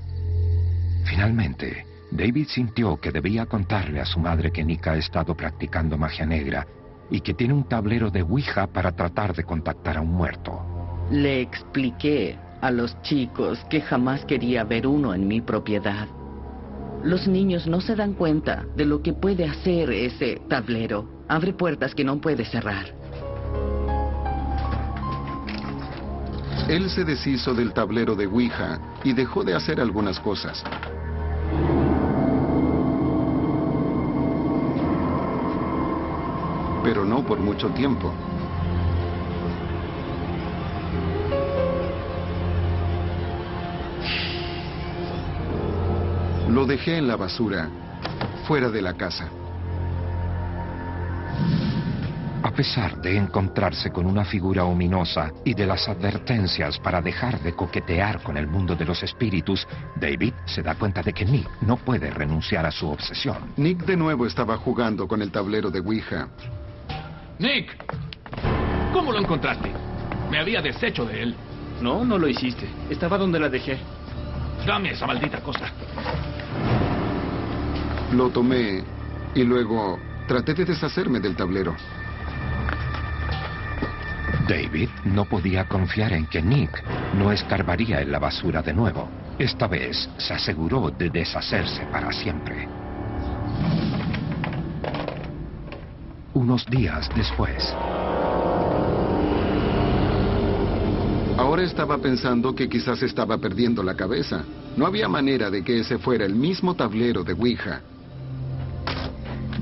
Finalmente, 1.04 1.90
David 2.12 2.48
sintió 2.48 2.98
que 2.98 3.10
debía 3.10 3.46
contarle 3.46 3.98
a 3.98 4.04
su 4.04 4.20
madre 4.20 4.52
que 4.52 4.62
Nick 4.62 4.86
ha 4.86 4.96
estado 4.96 5.34
practicando 5.34 5.96
magia 5.96 6.26
negra 6.26 6.66
y 7.10 7.20
que 7.20 7.32
tiene 7.32 7.54
un 7.54 7.64
tablero 7.64 8.10
de 8.10 8.20
Ouija 8.20 8.66
para 8.66 8.92
tratar 8.92 9.34
de 9.34 9.44
contactar 9.44 9.96
a 9.96 10.02
un 10.02 10.12
muerto. 10.12 10.60
Le 11.10 11.40
expliqué 11.40 12.38
a 12.60 12.70
los 12.70 13.00
chicos 13.00 13.58
que 13.70 13.80
jamás 13.80 14.26
quería 14.26 14.62
ver 14.62 14.86
uno 14.86 15.14
en 15.14 15.26
mi 15.26 15.40
propiedad. 15.40 16.06
Los 17.02 17.26
niños 17.26 17.66
no 17.66 17.80
se 17.80 17.96
dan 17.96 18.12
cuenta 18.12 18.66
de 18.76 18.84
lo 18.84 19.02
que 19.02 19.14
puede 19.14 19.46
hacer 19.46 19.90
ese 19.90 20.42
tablero. 20.50 21.24
Abre 21.28 21.54
puertas 21.54 21.94
que 21.94 22.04
no 22.04 22.20
puede 22.20 22.44
cerrar. 22.44 22.94
Él 26.68 26.90
se 26.90 27.04
deshizo 27.04 27.54
del 27.54 27.72
tablero 27.72 28.14
de 28.14 28.26
Ouija 28.26 28.78
y 29.02 29.14
dejó 29.14 29.44
de 29.44 29.54
hacer 29.54 29.80
algunas 29.80 30.20
cosas. 30.20 30.62
Pero 36.82 37.04
no 37.04 37.24
por 37.24 37.38
mucho 37.38 37.68
tiempo. 37.70 38.12
Lo 46.48 46.66
dejé 46.66 46.98
en 46.98 47.08
la 47.08 47.16
basura, 47.16 47.70
fuera 48.46 48.68
de 48.68 48.82
la 48.82 48.94
casa. 48.94 49.30
A 52.42 52.50
pesar 52.50 53.00
de 53.00 53.16
encontrarse 53.16 53.90
con 53.90 54.04
una 54.04 54.26
figura 54.26 54.64
ominosa 54.64 55.32
y 55.44 55.54
de 55.54 55.64
las 55.64 55.88
advertencias 55.88 56.78
para 56.78 57.00
dejar 57.00 57.40
de 57.40 57.54
coquetear 57.54 58.22
con 58.22 58.36
el 58.36 58.46
mundo 58.46 58.76
de 58.76 58.84
los 58.84 59.02
espíritus, 59.02 59.66
David 59.96 60.34
se 60.44 60.60
da 60.60 60.74
cuenta 60.74 61.02
de 61.02 61.14
que 61.14 61.24
Nick 61.24 61.48
no 61.62 61.78
puede 61.78 62.10
renunciar 62.10 62.66
a 62.66 62.70
su 62.70 62.90
obsesión. 62.90 63.54
Nick 63.56 63.86
de 63.86 63.96
nuevo 63.96 64.26
estaba 64.26 64.58
jugando 64.58 65.08
con 65.08 65.22
el 65.22 65.30
tablero 65.30 65.70
de 65.70 65.80
Ouija. 65.80 66.28
Nick, 67.38 67.76
¿cómo 68.92 69.12
lo 69.12 69.18
encontraste? 69.18 69.72
Me 70.30 70.38
había 70.38 70.62
deshecho 70.62 71.04
de 71.04 71.22
él. 71.22 71.34
No, 71.80 72.04
no 72.04 72.18
lo 72.18 72.28
hiciste. 72.28 72.68
Estaba 72.90 73.18
donde 73.18 73.40
la 73.40 73.48
dejé. 73.48 73.78
Dame 74.66 74.90
esa 74.92 75.06
maldita 75.06 75.40
cosa. 75.40 75.72
Lo 78.12 78.30
tomé 78.30 78.84
y 79.34 79.42
luego 79.42 79.98
traté 80.28 80.54
de 80.54 80.64
deshacerme 80.64 81.18
del 81.20 81.34
tablero. 81.34 81.74
David 84.48 84.90
no 85.04 85.24
podía 85.24 85.66
confiar 85.66 86.12
en 86.12 86.26
que 86.26 86.42
Nick 86.42 86.82
no 87.14 87.32
escarbaría 87.32 88.00
en 88.00 88.12
la 88.12 88.18
basura 88.18 88.62
de 88.62 88.72
nuevo. 88.72 89.08
Esta 89.38 89.66
vez 89.66 90.08
se 90.18 90.34
aseguró 90.34 90.90
de 90.90 91.10
deshacerse 91.10 91.86
para 91.86 92.12
siempre. 92.12 92.81
Unos 96.42 96.66
días 96.66 97.08
después, 97.14 97.72
Ahora 101.38 101.62
estaba 101.62 101.98
pensando 101.98 102.52
que 102.52 102.68
quizás 102.68 103.00
estaba 103.04 103.38
perdiendo 103.38 103.80
la 103.84 103.94
cabeza. 103.94 104.44
No 104.76 104.84
había 104.86 105.06
manera 105.06 105.50
de 105.50 105.62
que 105.62 105.78
ese 105.78 105.98
fuera 105.98 106.24
el 106.24 106.34
mismo 106.34 106.74
tablero 106.74 107.22
de 107.22 107.34
Ouija. 107.34 107.82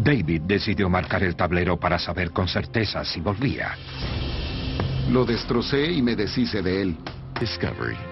David 0.02 0.40
decidió 0.46 0.88
marcar 0.88 1.22
el 1.22 1.37
tablero 1.37 1.78
para 1.78 1.99
saber 1.99 2.30
con 2.30 2.49
certeza 2.49 3.04
si 3.04 3.20
volvía. 3.20 3.76
Lo 5.10 5.26
destrocé 5.26 5.92
y 5.92 6.00
me 6.00 6.16
deshice 6.16 6.62
de 6.62 6.80
él. 6.80 6.96
Discovery. 7.38 8.10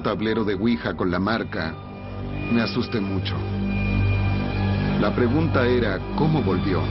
Tablero 0.00 0.44
de 0.44 0.54
Ouija 0.54 0.94
con 0.94 1.10
la 1.10 1.18
marca, 1.18 1.74
me 2.52 2.62
asusté 2.62 3.00
mucho. 3.00 3.36
La 5.00 5.14
pregunta 5.14 5.66
era, 5.66 5.98
¿cómo 6.16 6.42
volvió? 6.42 6.82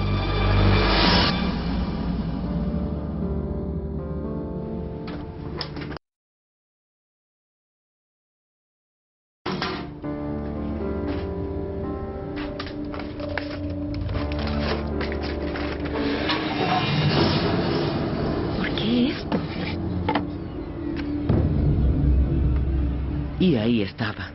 Y 23.47 23.55
ahí 23.55 23.81
estaba. 23.81 24.29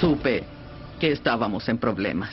Supe 0.00 0.44
que 0.98 1.12
estábamos 1.12 1.68
en 1.68 1.76
problemas. 1.76 2.30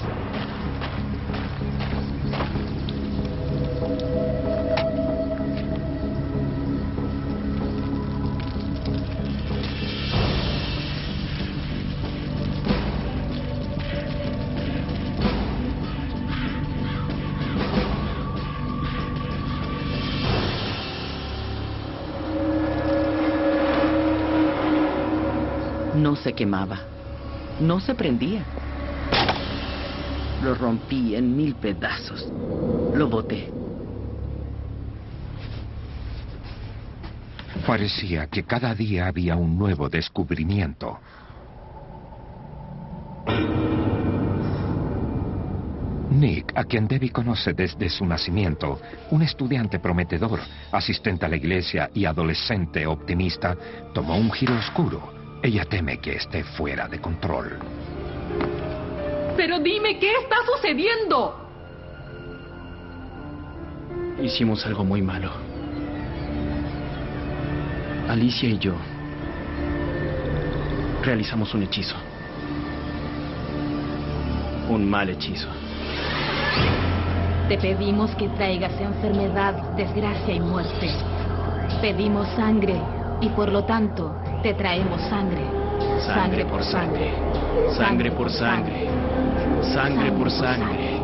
Quemaba. 26.35 26.79
No 27.59 27.79
se 27.79 27.95
prendía. 27.95 28.43
Lo 30.43 30.53
rompí 30.53 31.15
en 31.15 31.35
mil 31.35 31.55
pedazos. 31.55 32.27
Lo 32.93 33.07
boté. 33.07 33.51
Parecía 37.65 38.27
que 38.27 38.43
cada 38.43 38.75
día 38.75 39.07
había 39.07 39.35
un 39.35 39.57
nuevo 39.57 39.89
descubrimiento. 39.89 40.99
Nick, 46.11 46.53
a 46.55 46.63
quien 46.63 46.87
Debbie 46.87 47.11
conoce 47.11 47.53
desde 47.53 47.89
su 47.89 48.05
nacimiento, 48.05 48.79
un 49.11 49.21
estudiante 49.21 49.79
prometedor, 49.79 50.39
asistente 50.71 51.25
a 51.25 51.29
la 51.29 51.35
iglesia 51.35 51.89
y 51.93 52.05
adolescente 52.05 52.85
optimista, 52.85 53.57
tomó 53.93 54.15
un 54.15 54.31
giro 54.31 54.55
oscuro. 54.55 55.24
Ella 55.41 55.65
teme 55.65 55.99
que 55.99 56.15
esté 56.15 56.43
fuera 56.43 56.87
de 56.87 56.99
control. 56.99 57.59
Pero 59.35 59.59
dime, 59.59 59.99
¿qué 59.99 60.11
está 60.23 60.37
sucediendo? 60.45 61.41
Hicimos 64.21 64.65
algo 64.65 64.83
muy 64.83 65.01
malo. 65.01 65.31
Alicia 68.07 68.49
y 68.49 68.57
yo 68.59 68.75
realizamos 71.03 71.53
un 71.53 71.63
hechizo. 71.63 71.95
Un 74.69 74.89
mal 74.89 75.09
hechizo. 75.09 75.47
Te 77.47 77.57
pedimos 77.57 78.09
que 78.15 78.27
traigas 78.29 78.73
enfermedad, 78.79 79.53
desgracia 79.75 80.33
y 80.33 80.39
muerte. 80.39 80.89
Pedimos 81.81 82.27
sangre 82.29 82.81
y 83.25 83.29
por 83.29 83.51
lo 83.51 83.63
tanto 83.63 84.15
te 84.43 84.53
traemos 84.53 85.01
sangre. 85.09 85.43
Sangre 85.99 86.45
por 86.45 86.63
sangre. 86.63 87.11
Sangre 87.75 88.11
por 88.11 88.29
sangre. 88.29 88.87
Sangre 89.73 90.11
por 90.11 90.29
sangre. 90.29 91.01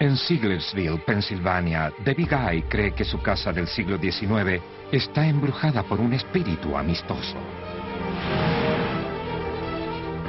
En 0.00 0.16
Siglersville, 0.16 0.98
Pensilvania, 0.98 1.92
Debbie 2.04 2.26
Guy 2.26 2.62
cree 2.62 2.92
que 2.92 3.04
su 3.04 3.20
casa 3.20 3.52
del 3.52 3.68
siglo 3.68 3.98
XIX 3.98 4.60
está 4.90 5.26
embrujada 5.26 5.84
por 5.84 6.00
un 6.00 6.12
espíritu 6.14 6.76
amistoso. 6.76 7.36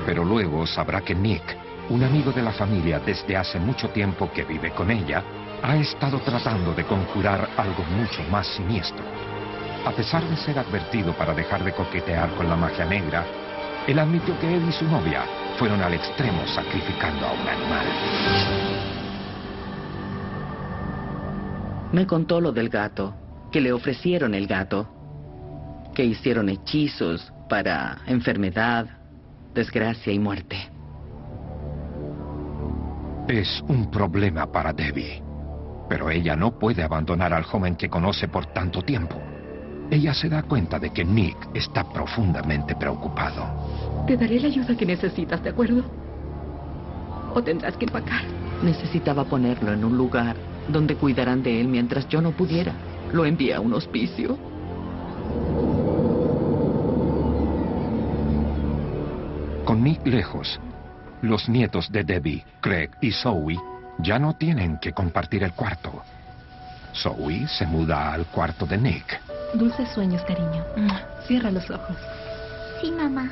Pero 0.05 0.23
luego 0.25 0.67
sabrá 0.67 1.01
que 1.01 1.15
Nick, 1.15 1.70
un 1.91 2.03
amigo 2.03 2.31
de 2.31 2.41
la 2.41 2.53
familia 2.53 2.99
desde 2.99 3.35
hace 3.35 3.59
mucho 3.59 3.89
tiempo 3.89 4.31
que 4.31 4.45
vive 4.45 4.71
con 4.71 4.89
ella, 4.89 5.23
ha 5.61 5.75
estado 5.75 6.19
tratando 6.19 6.73
de 6.73 6.85
conjurar 6.85 7.49
algo 7.57 7.83
mucho 7.83 8.23
más 8.31 8.47
siniestro. 8.47 9.03
A 9.85 9.91
pesar 9.91 10.23
de 10.23 10.37
ser 10.37 10.57
advertido 10.57 11.13
para 11.13 11.33
dejar 11.33 11.65
de 11.65 11.73
coquetear 11.73 12.29
con 12.35 12.47
la 12.47 12.55
magia 12.55 12.85
negra, 12.85 13.25
él 13.87 13.99
admitió 13.99 14.39
que 14.39 14.55
él 14.55 14.63
y 14.69 14.71
su 14.71 14.85
novia 14.85 15.23
fueron 15.59 15.81
al 15.81 15.93
extremo 15.93 16.47
sacrificando 16.47 17.25
a 17.27 17.33
un 17.33 17.47
animal. 17.47 17.85
Me 21.91 22.07
contó 22.07 22.39
lo 22.39 22.53
del 22.53 22.69
gato, 22.69 23.13
que 23.51 23.59
le 23.59 23.73
ofrecieron 23.73 24.33
el 24.33 24.47
gato, 24.47 24.87
que 25.93 26.05
hicieron 26.05 26.47
hechizos 26.47 27.33
para 27.49 27.97
enfermedad, 28.07 28.85
desgracia 29.53 30.13
y 30.13 30.19
muerte. 30.19 30.69
Es 33.31 33.63
un 33.69 33.89
problema 33.89 34.51
para 34.51 34.73
Debbie, 34.73 35.23
pero 35.87 36.09
ella 36.09 36.35
no 36.35 36.51
puede 36.59 36.83
abandonar 36.83 37.31
al 37.31 37.43
joven 37.43 37.77
que 37.77 37.87
conoce 37.87 38.27
por 38.27 38.47
tanto 38.47 38.81
tiempo. 38.81 39.15
Ella 39.89 40.13
se 40.13 40.27
da 40.27 40.43
cuenta 40.43 40.77
de 40.77 40.89
que 40.89 41.05
Nick 41.05 41.37
está 41.53 41.85
profundamente 41.85 42.75
preocupado. 42.75 44.05
Te 44.05 44.17
daré 44.17 44.37
la 44.37 44.47
ayuda 44.49 44.75
que 44.75 44.85
necesitas, 44.85 45.41
¿de 45.41 45.51
acuerdo? 45.51 45.81
O 47.33 47.41
tendrás 47.41 47.77
que 47.77 47.85
empacar. 47.85 48.23
Necesitaba 48.63 49.23
ponerlo 49.23 49.71
en 49.71 49.85
un 49.85 49.95
lugar 49.95 50.35
donde 50.67 50.95
cuidarán 50.97 51.41
de 51.41 51.61
él 51.61 51.69
mientras 51.69 52.09
yo 52.09 52.21
no 52.21 52.31
pudiera. 52.31 52.73
Lo 53.13 53.23
envié 53.23 53.53
a 53.53 53.61
un 53.61 53.73
hospicio. 53.73 54.37
Con 59.63 59.81
Nick 59.85 60.05
lejos, 60.05 60.59
los 61.21 61.47
nietos 61.49 61.91
de 61.91 62.03
Debbie, 62.03 62.45
Craig 62.59 62.89
y 63.01 63.11
Zoe 63.11 63.57
ya 63.99 64.19
no 64.19 64.33
tienen 64.33 64.77
que 64.79 64.93
compartir 64.93 65.43
el 65.43 65.53
cuarto. 65.53 66.03
Zoe 66.93 67.47
se 67.47 67.65
muda 67.65 68.13
al 68.13 68.25
cuarto 68.25 68.65
de 68.65 68.77
Nick. 68.77 69.21
Dulces 69.53 69.89
sueños, 69.89 70.23
cariño. 70.23 70.65
Cierra 71.27 71.51
los 71.51 71.69
ojos. 71.69 71.95
Sí, 72.81 72.91
mamá. 72.91 73.31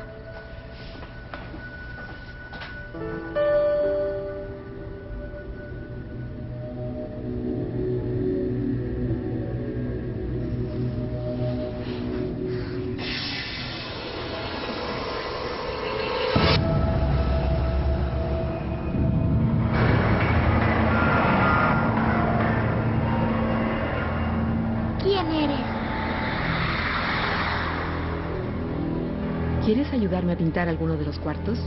Ayudarme 30.30 30.34
a 30.34 30.38
pintar 30.38 30.70
alguno 30.70 30.96
de 30.98 31.06
los 31.06 31.20
cuartos? 31.20 31.58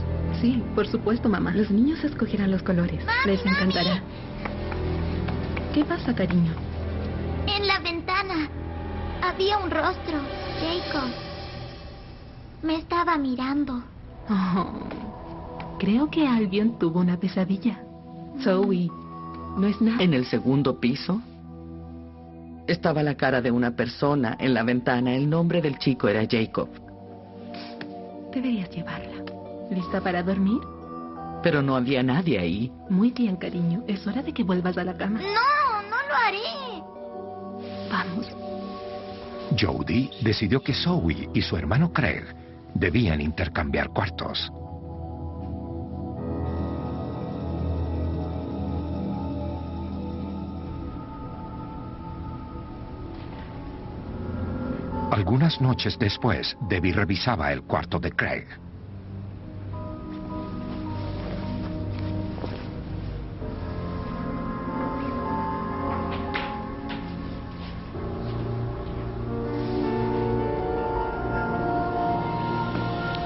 Sí, 0.41 0.63
por 0.75 0.87
supuesto, 0.87 1.29
mamá. 1.29 1.51
Los 1.51 1.69
niños 1.69 2.03
escogerán 2.03 2.51
los 2.51 2.63
colores. 2.63 3.03
Les 3.25 3.45
encantará. 3.45 4.01
¿Qué 5.73 5.83
pasa, 5.85 6.13
cariño? 6.13 6.53
En 7.47 7.67
la 7.67 7.79
ventana 7.79 8.49
había 9.21 9.57
un 9.57 9.69
rostro, 9.69 10.19
Jacob. 10.59 11.09
Me 12.61 12.75
estaba 12.75 13.17
mirando. 13.17 13.83
Oh, 14.29 14.87
creo 15.79 16.09
que 16.09 16.25
Albion 16.27 16.79
tuvo 16.79 16.99
una 16.99 17.17
pesadilla. 17.17 17.81
Zoe, 18.41 18.89
no 19.57 19.67
es 19.67 19.81
nada. 19.81 20.01
En 20.01 20.13
el 20.13 20.25
segundo 20.25 20.79
piso 20.79 21.21
estaba 22.67 23.03
la 23.03 23.15
cara 23.15 23.41
de 23.41 23.51
una 23.51 23.71
persona 23.71 24.37
en 24.39 24.53
la 24.53 24.63
ventana. 24.63 25.13
El 25.15 25.29
nombre 25.29 25.61
del 25.61 25.77
chico 25.77 26.07
era 26.07 26.25
Jacob. 26.29 26.69
Deberías 28.33 28.69
llevarla. 28.69 29.23
¿Lista 29.69 30.01
para 30.01 30.23
dormir? 30.23 30.59
Pero 31.43 31.61
no 31.61 31.75
había 31.75 32.01
nadie 32.01 32.39
ahí. 32.39 32.71
Muy 32.89 33.11
bien, 33.11 33.35
cariño. 33.35 33.83
Es 33.87 34.07
hora 34.07 34.23
de 34.23 34.33
que 34.33 34.43
vuelvas 34.43 34.77
a 34.77 34.83
la 34.83 34.95
cama. 34.95 35.19
No, 35.19 35.81
no 35.89 35.97
lo 36.07 36.15
haré. 36.15 36.83
Vamos. 37.91 38.27
Jody 39.59 40.09
decidió 40.21 40.61
que 40.61 40.73
Zoe 40.73 41.29
y 41.33 41.41
su 41.41 41.57
hermano 41.57 41.91
Craig 41.91 42.23
debían 42.73 43.21
intercambiar 43.21 43.89
cuartos. 43.89 44.51
Algunas 55.13 55.61
noches 55.61 55.99
después, 55.99 56.57
Debbie 56.61 56.91
revisaba 56.91 57.53
el 57.53 57.61
cuarto 57.61 57.99
de 57.99 58.11
Craig. 58.11 58.47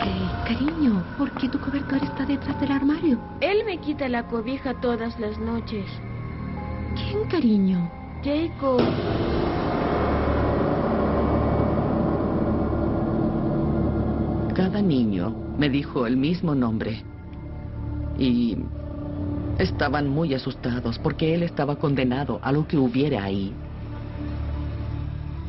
Eh, 0.03 0.29
cariño, 0.45 1.01
¿por 1.17 1.31
qué 1.35 1.47
tu 1.47 1.57
cobertor 1.57 2.03
está 2.03 2.25
detrás 2.25 2.59
del 2.59 2.73
armario? 2.73 3.17
Él 3.39 3.63
me 3.65 3.77
quita 3.77 4.09
la 4.09 4.27
cobija 4.27 4.73
todas 4.81 5.17
las 5.21 5.37
noches. 5.39 5.85
¿Quién, 6.95 7.29
cariño? 7.29 7.89
Jacob. 8.25 8.81
Cada 14.57 14.81
niño 14.81 15.35
me 15.59 15.69
dijo 15.69 16.07
el 16.07 16.17
mismo 16.17 16.55
nombre. 16.55 17.03
Y 18.17 18.57
estaban 19.59 20.09
muy 20.09 20.33
asustados 20.33 20.97
porque 20.97 21.35
él 21.35 21.43
estaba 21.43 21.75
condenado 21.75 22.39
a 22.41 22.51
lo 22.51 22.67
que 22.67 22.75
hubiera 22.75 23.23
ahí. 23.23 23.53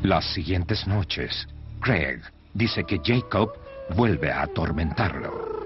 Las 0.02 0.30
siguientes 0.34 0.86
noches, 0.86 1.48
Craig 1.80 2.20
dice 2.52 2.84
que 2.84 3.00
Jacob 3.02 3.50
vuelve 3.96 4.30
a 4.30 4.42
atormentarlo. 4.42 5.57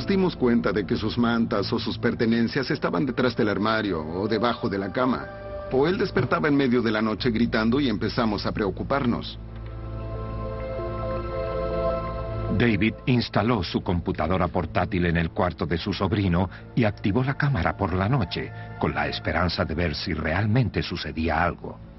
Nos 0.00 0.06
dimos 0.06 0.34
cuenta 0.34 0.72
de 0.72 0.86
que 0.86 0.96
sus 0.96 1.18
mantas 1.18 1.70
o 1.74 1.78
sus 1.78 1.98
pertenencias 1.98 2.70
estaban 2.70 3.04
detrás 3.04 3.36
del 3.36 3.50
armario 3.50 4.00
o 4.00 4.26
debajo 4.26 4.66
de 4.66 4.78
la 4.78 4.90
cama. 4.90 5.26
O 5.72 5.86
él 5.86 5.98
despertaba 5.98 6.48
en 6.48 6.56
medio 6.56 6.80
de 6.80 6.90
la 6.90 7.02
noche 7.02 7.30
gritando 7.30 7.78
y 7.78 7.90
empezamos 7.90 8.46
a 8.46 8.52
preocuparnos. 8.52 9.38
David 12.56 12.94
instaló 13.04 13.62
su 13.62 13.82
computadora 13.82 14.48
portátil 14.48 15.04
en 15.04 15.18
el 15.18 15.32
cuarto 15.32 15.66
de 15.66 15.76
su 15.76 15.92
sobrino 15.92 16.48
y 16.74 16.84
activó 16.84 17.22
la 17.22 17.34
cámara 17.34 17.76
por 17.76 17.92
la 17.92 18.08
noche, 18.08 18.50
con 18.78 18.94
la 18.94 19.06
esperanza 19.06 19.66
de 19.66 19.74
ver 19.74 19.94
si 19.94 20.14
realmente 20.14 20.82
sucedía 20.82 21.44
algo. 21.44 21.89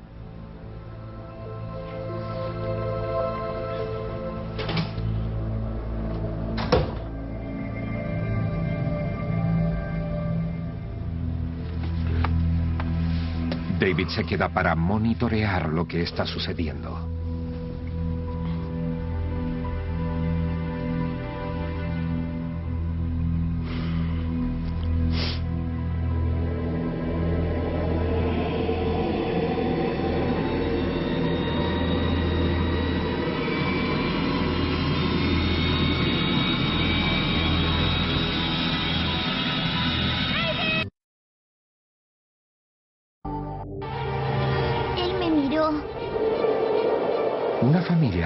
Se 14.10 14.24
queda 14.26 14.50
para 14.50 14.76
monitorear 14.76 15.70
lo 15.70 15.88
que 15.88 16.02
está 16.02 16.26
sucediendo. 16.26 17.11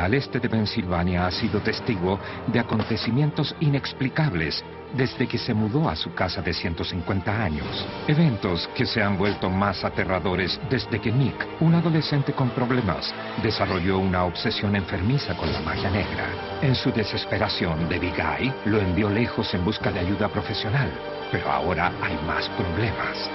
Al 0.06 0.13
este 0.13 0.39
de 0.39 0.50
Pensilvania 0.50 1.26
ha 1.26 1.32
sido 1.32 1.60
testigo 1.62 2.20
de 2.46 2.60
acontecimientos 2.60 3.56
inexplicables 3.60 4.63
desde 4.94 5.28
que 5.28 5.39
se 5.39 5.54
mudó 5.54 5.89
a 5.89 5.96
su 5.96 6.13
casa 6.13 6.44
de 6.44 6.54
150 6.54 7.44
años. 7.44 7.86
Eventos 8.08 8.70
que 8.76 8.86
se 8.86 9.02
han 9.02 9.18
vuelto 9.18 9.50
más 9.50 9.84
aterradores 9.84 10.60
desde 10.70 11.02
que 11.02 11.12
Nick, 11.12 11.48
un 11.60 11.74
adolescente 11.74 12.34
con 12.34 12.52
problemas, 12.52 13.13
desarrolló 13.41 13.98
una 13.98 14.24
obsesión 14.26 14.76
enfermiza 14.76 15.36
con 15.36 15.52
la 15.52 15.60
magia 15.62 15.89
negra. 15.89 16.28
En 16.62 16.76
su 16.76 16.91
desesperación, 16.91 17.89
Debbie 17.89 18.13
Guy 18.13 18.54
lo 18.65 18.80
envió 18.80 19.10
lejos 19.10 19.54
en 19.56 19.65
busca 19.65 19.91
de 19.91 20.02
ayuda 20.02 20.30
profesional, 20.30 20.91
pero 21.32 21.52
ahora 21.52 21.91
hay 22.02 22.18
más 22.28 22.48
problemas. 22.50 23.30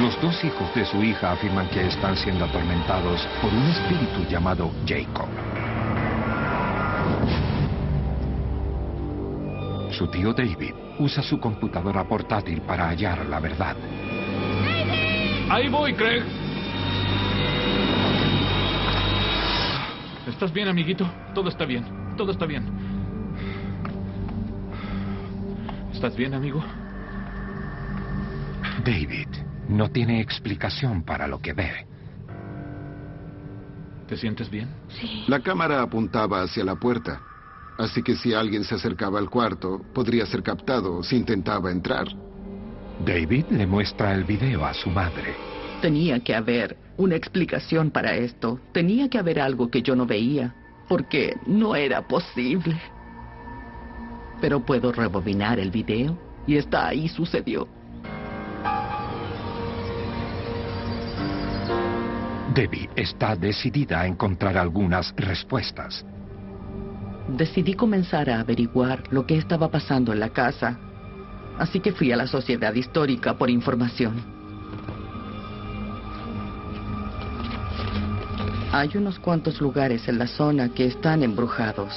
Los 0.00 0.20
dos 0.20 0.44
hijos 0.44 0.74
de 0.74 0.84
su 0.84 1.02
hija 1.02 1.32
afirman 1.32 1.68
que 1.68 1.86
están 1.86 2.16
siendo 2.16 2.44
atormentados 2.44 3.26
por 3.40 3.52
un 3.52 3.66
espíritu 3.68 4.28
llamado 4.28 4.70
Jacob. 4.86 5.28
Su 9.96 10.06
tío 10.08 10.34
David 10.34 10.74
usa 10.98 11.22
su 11.22 11.40
computadora 11.40 12.04
portátil 12.06 12.60
para 12.60 12.88
hallar 12.88 13.24
la 13.24 13.40
verdad. 13.40 13.74
Ahí 15.48 15.70
voy, 15.70 15.94
Craig. 15.94 16.22
¿Estás 20.26 20.52
bien, 20.52 20.68
amiguito? 20.68 21.10
Todo 21.34 21.48
está 21.48 21.64
bien. 21.64 22.14
Todo 22.18 22.32
está 22.32 22.44
bien. 22.44 22.66
¿Estás 25.94 26.14
bien, 26.14 26.34
amigo? 26.34 26.62
David 28.84 29.28
no 29.70 29.90
tiene 29.90 30.20
explicación 30.20 31.04
para 31.04 31.26
lo 31.26 31.40
que 31.40 31.54
ve. 31.54 31.86
¿Te 34.06 34.18
sientes 34.18 34.50
bien? 34.50 34.68
Sí. 34.88 35.24
La 35.26 35.40
cámara 35.40 35.80
apuntaba 35.80 36.42
hacia 36.42 36.64
la 36.64 36.76
puerta, 36.76 37.22
así 37.78 38.02
que 38.02 38.16
si 38.16 38.34
alguien 38.34 38.64
se 38.64 38.74
acercaba 38.74 39.18
al 39.18 39.30
cuarto, 39.30 39.82
podría 39.94 40.26
ser 40.26 40.42
captado 40.42 41.02
si 41.02 41.16
intentaba 41.16 41.70
entrar. 41.70 42.06
David 43.04 43.46
le 43.50 43.66
muestra 43.66 44.14
el 44.14 44.24
video 44.24 44.64
a 44.64 44.72
su 44.72 44.90
madre. 44.90 45.34
Tenía 45.82 46.20
que 46.20 46.34
haber 46.34 46.76
una 46.96 47.16
explicación 47.16 47.90
para 47.90 48.14
esto. 48.14 48.58
Tenía 48.72 49.08
que 49.08 49.18
haber 49.18 49.40
algo 49.40 49.70
que 49.70 49.82
yo 49.82 49.94
no 49.94 50.06
veía, 50.06 50.54
porque 50.88 51.36
no 51.46 51.76
era 51.76 52.06
posible. 52.08 52.80
Pero 54.40 54.64
puedo 54.64 54.92
rebobinar 54.92 55.58
el 55.60 55.70
video 55.70 56.18
y 56.46 56.56
está 56.56 56.88
ahí 56.88 57.08
sucedió. 57.08 57.68
Debbie 62.54 62.88
está 62.96 63.36
decidida 63.36 64.00
a 64.00 64.06
encontrar 64.06 64.56
algunas 64.56 65.12
respuestas. 65.14 66.06
Decidí 67.28 67.74
comenzar 67.74 68.30
a 68.30 68.40
averiguar 68.40 69.02
lo 69.10 69.26
que 69.26 69.36
estaba 69.36 69.68
pasando 69.68 70.12
en 70.12 70.20
la 70.20 70.28
casa, 70.28 70.78
así 71.58 71.80
que 71.80 71.92
fui 71.92 72.12
a 72.12 72.16
la 72.16 72.26
sociedad 72.26 72.72
histórica 72.74 73.34
por 73.34 73.50
información. 73.50 74.14
Hay 78.72 78.90
unos 78.94 79.18
cuantos 79.18 79.60
lugares 79.60 80.06
en 80.06 80.18
la 80.18 80.26
zona 80.26 80.68
que 80.68 80.86
están 80.86 81.22
embrujados. 81.22 81.92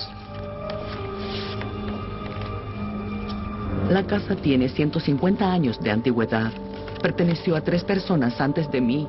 La 3.89 4.05
casa 4.05 4.35
tiene 4.35 4.69
150 4.69 5.51
años 5.51 5.79
de 5.79 5.91
antigüedad. 5.91 6.51
Perteneció 7.01 7.55
a 7.55 7.61
tres 7.61 7.83
personas 7.83 8.39
antes 8.39 8.69
de 8.71 8.81
mí. 8.81 9.07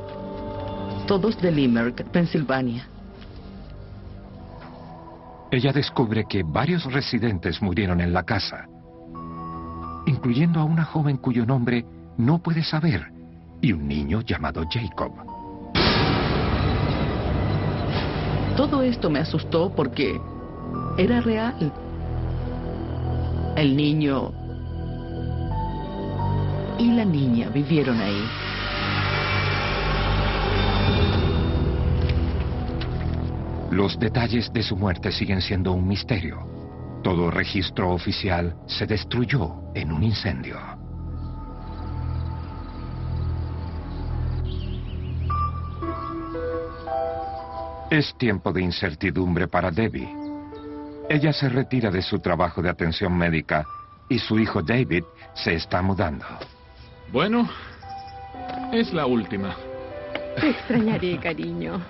Todos 1.07 1.41
de 1.41 1.51
Limerick, 1.53 2.05
Pensilvania. 2.11 2.89
Ella 5.53 5.73
descubre 5.73 6.27
que 6.27 6.45
varios 6.45 6.85
residentes 6.93 7.61
murieron 7.61 8.01
en 8.01 8.13
la 8.13 8.23
casa, 8.23 8.69
incluyendo 10.07 10.61
a 10.61 10.65
una 10.65 10.85
joven 10.85 11.17
cuyo 11.17 11.45
nombre 11.45 11.85
no 12.17 12.39
puede 12.39 12.63
saber 12.63 13.11
y 13.61 13.73
un 13.73 13.89
niño 13.89 14.21
llamado 14.21 14.63
Jacob. 14.71 15.13
Todo 18.57 18.83
esto 18.83 19.11
me 19.11 19.19
asustó 19.19 19.75
porque 19.75 20.21
era 20.97 21.21
real. 21.21 21.73
El 23.57 23.77
niño 23.77 24.33
y 26.79 26.93
la 26.93 27.05
niña 27.05 27.49
vivieron 27.49 28.01
ahí. 28.01 28.50
Los 33.71 33.97
detalles 34.01 34.53
de 34.53 34.65
su 34.65 34.77
muerte 34.77 35.13
siguen 35.13 35.41
siendo 35.41 35.73
un 35.73 35.87
misterio. 35.87 36.45
Todo 37.05 37.31
registro 37.31 37.91
oficial 37.91 38.57
se 38.67 38.85
destruyó 38.85 39.63
en 39.75 39.93
un 39.93 40.03
incendio. 40.03 40.59
Es 47.91 48.13
tiempo 48.19 48.53
de 48.53 48.63
incertidumbre 48.63 49.47
para 49.47 49.71
Debbie. 49.71 50.09
Ella 51.09 51.33
se 51.33 51.49
retira 51.49 51.91
de 51.91 52.03
su 52.03 52.19
trabajo 52.19 52.61
de 52.63 52.71
atención 52.71 53.17
médica 53.17 53.65
y 54.09 54.19
su 54.19 54.39
hijo 54.39 54.63
David 54.63 55.05
se 55.35 55.55
está 55.55 55.81
mudando. 55.81 56.27
Bueno, 57.13 57.49
es 58.73 58.93
la 58.93 59.07
última. 59.07 59.55
Te 60.41 60.51
extrañaré, 60.51 61.19
cariño. 61.19 61.81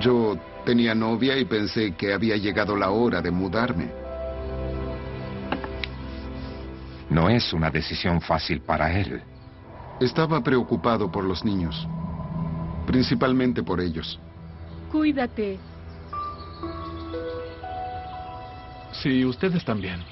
Yo 0.00 0.38
tenía 0.64 0.94
novia 0.94 1.36
y 1.36 1.44
pensé 1.44 1.92
que 1.92 2.12
había 2.12 2.36
llegado 2.36 2.76
la 2.76 2.90
hora 2.90 3.20
de 3.20 3.30
mudarme. 3.30 3.90
No 7.10 7.28
es 7.28 7.52
una 7.52 7.70
decisión 7.70 8.20
fácil 8.20 8.60
para 8.60 8.92
él. 8.92 9.22
Estaba 10.00 10.40
preocupado 10.42 11.10
por 11.10 11.24
los 11.24 11.44
niños, 11.44 11.88
principalmente 12.86 13.62
por 13.62 13.80
ellos. 13.80 14.20
Cuídate. 14.92 15.58
Sí, 18.92 19.24
ustedes 19.24 19.64
también. 19.64 20.04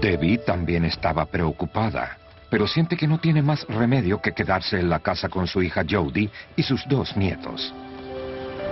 Debbie 0.00 0.38
también 0.38 0.84
estaba 0.84 1.24
preocupada, 1.24 2.18
pero 2.50 2.66
siente 2.66 2.96
que 2.96 3.06
no 3.06 3.18
tiene 3.18 3.42
más 3.42 3.64
remedio 3.68 4.20
que 4.20 4.32
quedarse 4.32 4.80
en 4.80 4.90
la 4.90 4.98
casa 4.98 5.28
con 5.28 5.46
su 5.46 5.62
hija 5.62 5.84
Jody 5.88 6.28
y 6.56 6.62
sus 6.62 6.86
dos 6.88 7.16
nietos. 7.16 7.72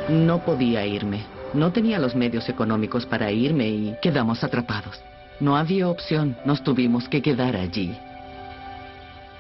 No 0.09 0.45
podía 0.45 0.85
irme. 0.85 1.25
No 1.55 1.73
tenía 1.73 1.99
los 1.99 2.15
medios 2.15 2.49
económicos 2.49 3.07
para 3.07 3.31
irme 3.31 3.69
y 3.69 3.97
quedamos 4.03 4.43
atrapados. 4.43 5.01
No 5.41 5.57
había 5.57 5.89
opción. 5.89 6.37
Nos 6.45 6.63
tuvimos 6.63 7.09
que 7.09 7.23
quedar 7.23 7.57
allí. 7.57 7.97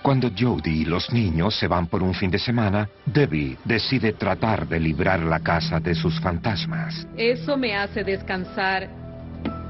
Cuando 0.03 0.31
Jody 0.37 0.83
y 0.83 0.85
los 0.85 1.13
niños 1.13 1.57
se 1.57 1.69
van 1.69 1.87
por 1.87 2.03
un 2.03 2.13
fin 2.13 2.31
de 2.31 2.39
semana, 2.39 2.89
Debbie 3.07 3.57
decide 3.65 4.13
tratar 4.13 4.67
de 4.67 4.81
librar 4.81 5.21
la 5.21 5.39
casa 5.39 5.79
de 5.79 5.95
sus 5.95 6.19
fantasmas. 6.21 7.07
Eso 7.17 7.57
me 7.57 7.77
hace 7.77 8.03
descansar 8.03 8.89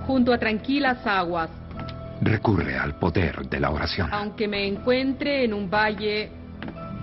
junto 0.06 0.32
a 0.32 0.38
tranquilas 0.38 1.06
aguas. 1.06 1.50
Recurre 2.22 2.78
al 2.78 2.98
poder 2.98 3.46
de 3.48 3.60
la 3.60 3.70
oración. 3.70 4.08
Aunque 4.10 4.48
me 4.48 4.66
encuentre 4.66 5.44
en 5.44 5.52
un 5.52 5.68
valle 5.68 6.30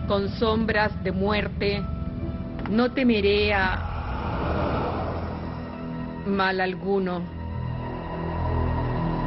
con 0.08 0.30
sombras 0.30 1.04
de 1.04 1.12
muerte, 1.12 1.84
no 2.70 2.92
temeré 2.92 3.54
a 3.54 3.86
mal 6.26 6.62
alguno. 6.62 7.22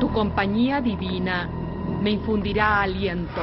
Tu 0.01 0.09
compañía 0.13 0.81
divina 0.81 1.49
me 2.01 2.11
infundirá 2.11 2.83
aliento. 2.83 3.41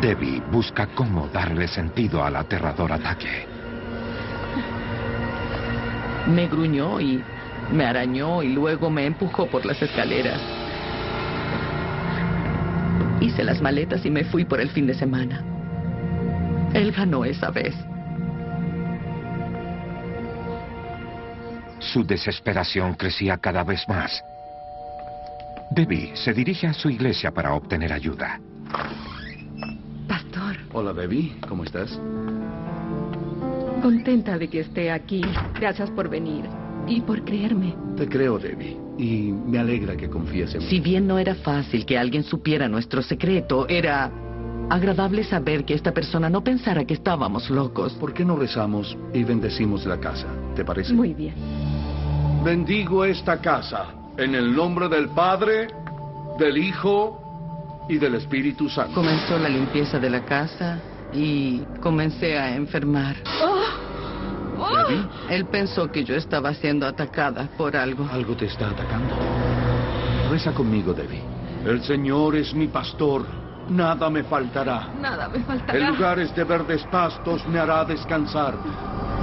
Debbie 0.00 0.40
busca 0.50 0.86
cómo 0.94 1.28
darle 1.28 1.68
sentido 1.68 2.24
al 2.24 2.36
aterrador 2.36 2.92
ataque. 2.92 3.46
Me 6.28 6.46
gruñó 6.46 7.00
y 7.00 7.22
me 7.72 7.84
arañó 7.84 8.42
y 8.42 8.52
luego 8.52 8.90
me 8.90 9.06
empujó 9.06 9.46
por 9.46 9.64
las 9.64 9.80
escaleras. 9.82 10.40
Hice 13.20 13.44
las 13.44 13.60
maletas 13.60 14.04
y 14.04 14.10
me 14.10 14.24
fui 14.24 14.44
por 14.44 14.60
el 14.60 14.70
fin 14.70 14.86
de 14.86 14.94
semana. 14.94 15.51
Él 16.74 16.92
ganó 16.92 17.24
esa 17.24 17.50
vez. 17.50 17.74
Su 21.78 22.04
desesperación 22.04 22.94
crecía 22.94 23.36
cada 23.36 23.64
vez 23.64 23.86
más. 23.88 24.22
Debbie 25.70 26.12
se 26.14 26.32
dirige 26.32 26.66
a 26.66 26.72
su 26.72 26.88
iglesia 26.88 27.30
para 27.30 27.54
obtener 27.54 27.92
ayuda. 27.92 28.40
Pastor. 30.08 30.56
Hola, 30.72 30.92
Debbie. 30.92 31.34
¿Cómo 31.48 31.64
estás? 31.64 32.00
Contenta 33.82 34.38
de 34.38 34.48
que 34.48 34.60
esté 34.60 34.90
aquí. 34.90 35.22
Gracias 35.58 35.90
por 35.90 36.08
venir 36.08 36.44
y 36.86 37.00
por 37.00 37.24
creerme. 37.24 37.74
Te 37.96 38.08
creo, 38.08 38.38
Debbie. 38.38 38.78
Y 38.98 39.32
me 39.32 39.58
alegra 39.58 39.96
que 39.96 40.08
confíes 40.08 40.54
en 40.54 40.60
mí. 40.60 40.66
Si 40.66 40.80
bien 40.80 41.06
no 41.06 41.18
era 41.18 41.34
fácil 41.34 41.84
que 41.84 41.98
alguien 41.98 42.22
supiera 42.22 42.68
nuestro 42.68 43.02
secreto, 43.02 43.66
era 43.68 44.10
agradable 44.72 45.22
saber 45.22 45.64
que 45.64 45.74
esta 45.74 45.92
persona 45.92 46.30
no 46.30 46.42
pensara 46.42 46.84
que 46.84 46.94
estábamos 46.94 47.50
locos. 47.50 47.92
¿Por 47.94 48.14
qué 48.14 48.24
no 48.24 48.36
rezamos 48.36 48.96
y 49.12 49.22
bendecimos 49.22 49.84
la 49.84 50.00
casa? 50.00 50.26
¿Te 50.56 50.64
parece? 50.64 50.94
Muy 50.94 51.12
bien. 51.12 51.34
Bendigo 52.42 53.04
esta 53.04 53.38
casa 53.40 53.88
en 54.16 54.34
el 54.34 54.54
nombre 54.56 54.88
del 54.88 55.10
Padre, 55.10 55.68
del 56.38 56.56
Hijo 56.56 57.84
y 57.88 57.98
del 57.98 58.14
Espíritu 58.14 58.70
Santo. 58.70 58.94
Comenzó 58.94 59.38
la 59.38 59.50
limpieza 59.50 59.98
de 59.98 60.08
la 60.08 60.24
casa 60.24 60.78
y 61.12 61.60
comencé 61.82 62.38
a 62.38 62.56
enfermar. 62.56 63.16
Debbie, 64.86 65.06
Él 65.28 65.44
pensó 65.46 65.90
que 65.92 66.02
yo 66.02 66.14
estaba 66.14 66.54
siendo 66.54 66.86
atacada 66.86 67.46
por 67.58 67.76
algo. 67.76 68.08
algo 68.10 68.34
te 68.34 68.46
está 68.46 68.70
atacando. 68.70 69.14
Reza 70.30 70.52
conmigo, 70.52 70.94
Debbie. 70.94 71.20
El 71.66 71.82
Señor 71.82 72.36
es 72.36 72.54
mi 72.54 72.68
pastor, 72.68 73.41
nada 73.76 74.10
me 74.10 74.22
faltará. 74.22 74.88
Nada 75.00 75.28
me 75.28 75.40
faltará. 75.40 75.78
En 75.78 75.86
lugares 75.88 76.34
de 76.34 76.44
verdes 76.44 76.82
pastos 76.90 77.46
me 77.46 77.58
hará 77.58 77.84
descansar. 77.84 78.54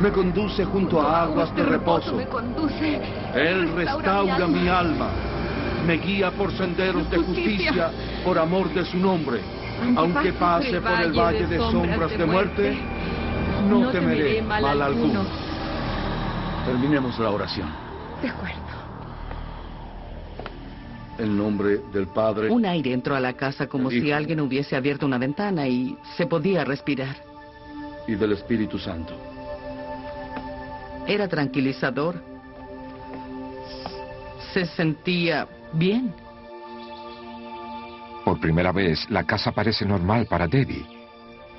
Me 0.01 0.11
conduce 0.11 0.63
junto 0.65 1.01
a 1.01 1.23
aguas 1.23 1.53
de 1.55 1.63
reposo. 1.63 2.15
Me 2.15 2.27
conduce. 2.27 3.01
Él 3.33 3.71
restaura 3.75 4.47
mi 4.47 4.67
alma. 4.67 5.09
Me 5.85 5.93
guía 5.97 6.31
por 6.31 6.51
senderos 6.51 7.09
de 7.09 7.17
justicia 7.17 7.91
por 8.23 8.37
amor 8.37 8.73
de 8.73 8.85
su 8.85 8.97
nombre. 8.97 9.41
Aunque 9.95 10.33
pase 10.33 10.81
por 10.81 11.01
el 11.01 11.13
valle 11.13 11.47
de 11.47 11.57
sombras 11.57 12.11
de 12.17 12.25
muerte, 12.25 12.77
no 13.69 13.89
temeré 13.89 14.41
mal 14.41 14.81
alguno. 14.81 15.23
Terminemos 16.65 17.17
la 17.19 17.29
oración. 17.29 17.69
De 18.21 18.27
acuerdo. 18.29 18.68
En 21.19 21.37
nombre 21.37 21.79
del 21.91 22.07
Padre 22.07 22.49
Un 22.49 22.65
aire 22.65 22.93
entró 22.93 23.13
a 23.15 23.19
la 23.19 23.33
casa 23.33 23.67
como 23.67 23.91
Hijo. 23.91 24.05
si 24.05 24.11
alguien 24.11 24.39
hubiese 24.39 24.75
abierto 24.75 25.05
una 25.05 25.17
ventana 25.17 25.67
y 25.67 25.95
se 26.17 26.25
podía 26.25 26.63
respirar. 26.63 27.15
y 28.07 28.15
del 28.15 28.31
Espíritu 28.31 28.79
Santo. 28.79 29.13
Era 31.07 31.27
tranquilizador. 31.27 32.15
Se 34.53 34.65
sentía 34.65 35.47
bien. 35.73 36.13
Por 38.25 38.39
primera 38.39 38.71
vez, 38.71 39.07
la 39.09 39.23
casa 39.25 39.51
parece 39.51 39.85
normal 39.85 40.25
para 40.27 40.47
Debbie. 40.47 40.85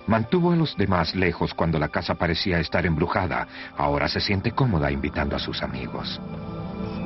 Mantuvo 0.06 0.52
a 0.52 0.56
los 0.56 0.76
demás 0.76 1.14
lejos 1.14 1.54
cuando 1.54 1.78
la 1.78 1.88
casa 1.88 2.14
parecía 2.16 2.58
estar 2.58 2.84
embrujada. 2.86 3.46
Ahora 3.76 4.08
se 4.08 4.20
siente 4.20 4.50
cómoda 4.52 4.90
invitando 4.90 5.36
a 5.36 5.38
sus 5.38 5.62
amigos. 5.62 6.20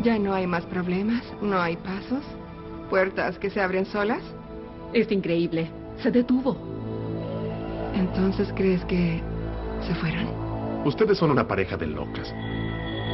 ¿Ya 0.03 0.19
no 0.19 0.33
hay 0.35 0.47
más 0.47 0.65
problemas? 0.65 1.23
¿No 1.43 1.61
hay 1.61 1.77
pasos? 1.77 2.23
¿Puertas 2.91 3.39
que 3.39 3.51
se 3.51 3.61
abren 3.61 3.87
solas? 3.87 4.23
Es 4.93 5.11
increíble. 5.11 5.71
Se 6.03 6.11
detuvo. 6.11 6.57
Entonces, 7.95 8.53
¿crees 8.55 8.85
que 8.85 9.21
se 9.87 9.95
fueron? 9.97 10.27
Ustedes 10.85 11.19
son 11.19 11.31
una 11.31 11.47
pareja 11.47 11.77
de 11.77 11.87
locas. 11.87 12.33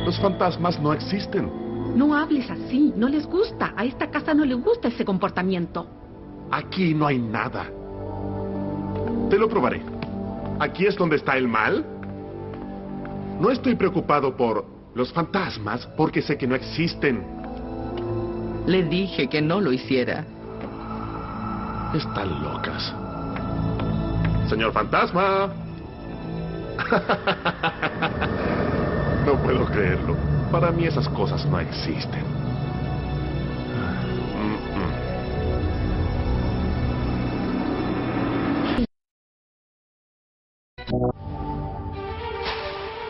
Los 0.04 0.18
fantasmas 0.18 0.80
no 0.80 0.92
existen. 0.92 1.50
No 1.96 2.14
hables 2.16 2.50
así. 2.50 2.92
No 2.96 3.08
les 3.08 3.26
gusta. 3.26 3.72
A 3.76 3.84
esta 3.84 4.10
casa 4.10 4.34
no 4.34 4.44
le 4.44 4.54
gusta 4.54 4.88
ese 4.88 5.04
comportamiento. 5.04 5.86
Aquí 6.50 6.94
no 6.94 7.06
hay 7.06 7.18
nada. 7.18 7.66
Te 9.28 9.38
lo 9.38 9.48
probaré. 9.48 9.82
Aquí 10.58 10.86
es 10.86 10.96
donde 10.96 11.16
está 11.16 11.36
el 11.36 11.46
mal. 11.46 11.84
No 13.40 13.50
estoy 13.50 13.74
preocupado 13.74 14.36
por 14.36 14.80
Los 14.92 15.12
fantasmas, 15.12 15.86
porque 15.96 16.20
sé 16.20 16.36
que 16.36 16.48
no 16.48 16.56
existen. 16.56 17.39
Le 18.66 18.82
dije 18.84 19.28
que 19.28 19.42
no 19.42 19.60
lo 19.60 19.72
hiciera. 19.72 20.24
Están 21.94 22.42
locas. 22.42 22.94
Señor 24.48 24.72
fantasma. 24.72 25.50
no 29.26 29.34
puedo 29.42 29.66
creerlo. 29.66 30.16
Para 30.50 30.70
mí 30.70 30.86
esas 30.86 31.06
cosas 31.08 31.44
no 31.46 31.60
existen. 31.60 32.24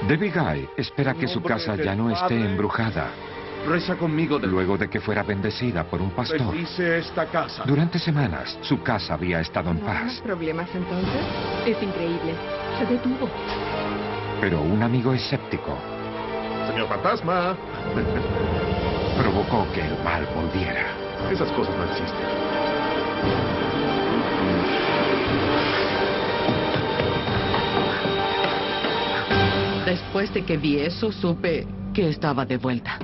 Debbie 0.08 0.30
Guy 0.30 0.68
espera 0.76 1.14
que 1.14 1.28
su 1.28 1.40
casa 1.40 1.76
ya 1.76 1.94
no 1.94 2.10
esté 2.10 2.34
embrujada. 2.34 3.29
Reza 3.66 3.96
conmigo 3.96 4.38
de 4.38 4.46
luego 4.46 4.76
de 4.76 4.88
que 4.88 5.00
fuera 5.00 5.22
bendecida 5.22 5.84
por 5.84 6.00
un 6.00 6.10
pastor. 6.10 6.38
Bendice 6.52 6.98
esta 6.98 7.26
casa. 7.26 7.62
Durante 7.66 7.98
semanas, 7.98 8.58
su 8.62 8.82
casa 8.82 9.14
había 9.14 9.40
estado 9.40 9.70
en 9.70 9.80
¿No 9.80 9.88
hay 9.90 9.94
paz. 9.96 10.04
más 10.06 10.20
problemas 10.20 10.68
entonces? 10.74 11.20
Es 11.66 11.82
increíble. 11.82 12.34
Se 12.78 12.86
detuvo. 12.86 13.28
Pero 14.40 14.62
un 14.62 14.82
amigo 14.82 15.12
escéptico 15.12 15.76
Señor 16.68 16.88
fantasma. 16.88 17.56
provocó 19.20 19.66
que 19.72 19.82
el 19.86 20.02
mal 20.02 20.26
volviera. 20.34 20.86
Esas 21.30 21.50
cosas 21.52 21.76
no 21.76 21.84
existen. 21.84 23.30
Después 29.86 30.32
de 30.32 30.44
que 30.44 30.56
vi 30.56 30.78
eso, 30.78 31.10
supe 31.10 31.66
que 31.92 32.08
estaba 32.08 32.44
de 32.44 32.56
vuelta. 32.58 32.98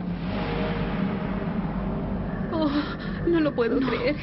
Oh, 2.66 3.29
no 3.29 3.40
lo 3.40 3.55
puedo 3.55 3.79
creer. 3.79 4.16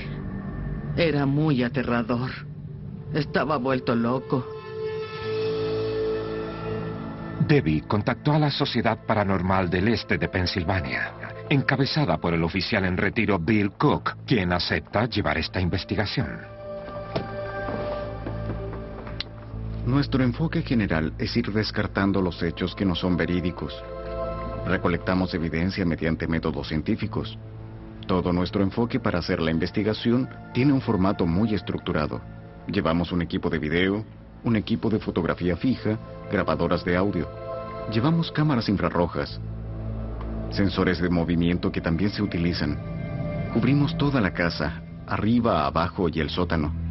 Era 0.98 1.26
muy 1.26 1.64
aterrador. 1.64 2.30
Estaba 3.14 3.58
vuelto 3.58 3.96
loco. 3.96 4.46
Debbie 7.48 7.82
contactó 7.88 8.34
a 8.34 8.40
la 8.40 8.52
Sociedad 8.52 8.98
Paranormal 9.06 9.70
del 9.70 9.88
Este 9.90 10.18
de 10.18 10.28
Pensilvania, 10.28 11.14
encabezada 11.50 12.18
por 12.18 12.34
el 12.34 12.44
oficial 12.44 12.86
en 12.86 12.98
retiro 12.98 13.40
Bill 13.40 13.72
Cook, 13.72 14.16
quien 14.26 14.52
acepta 14.52 15.06
llevar 15.06 15.38
esta 15.38 15.60
investigación. 15.62 16.40
Nuestro 19.86 20.24
enfoque 20.24 20.62
general 20.62 21.14
es 21.18 21.36
ir 21.36 21.52
descartando 21.52 22.22
los 22.22 22.42
hechos 22.42 22.76
que 22.76 22.86
no 22.86 22.96
son 22.96 23.18
verídicos. 23.18 23.74
Recolectamos 24.66 25.34
evidencia 25.34 25.86
mediante 25.86 26.28
métodos 26.28 26.70
científicos. 26.70 27.38
Todo 28.08 28.34
nuestro 28.34 28.64
enfoque 28.64 29.00
para 29.00 29.20
hacer 29.20 29.42
la 29.42 29.52
investigación 29.52 30.28
tiene 30.54 30.74
un 30.74 30.82
formato 30.82 31.26
muy 31.26 31.54
estructurado. 31.54 32.22
Llevamos 32.68 33.12
un 33.12 33.22
equipo 33.22 33.50
de 33.50 33.60
video, 33.60 34.04
un 34.44 34.56
equipo 34.56 34.90
de 34.90 35.00
fotografía 35.00 35.56
fija, 35.56 35.98
grabadoras 36.30 36.84
de 36.84 36.98
audio. 36.98 37.30
Llevamos 37.92 38.32
cámaras 38.32 38.68
infrarrojas, 38.68 39.40
sensores 40.52 41.00
de 41.00 41.10
movimiento 41.10 41.72
que 41.72 41.82
también 41.82 42.10
se 42.10 42.22
utilizan. 42.22 42.78
Cubrimos 43.54 43.98
toda 43.98 44.20
la 44.20 44.34
casa, 44.34 44.82
arriba, 45.08 45.66
abajo 45.66 46.10
y 46.10 46.20
el 46.20 46.30
sótano. 46.30 46.83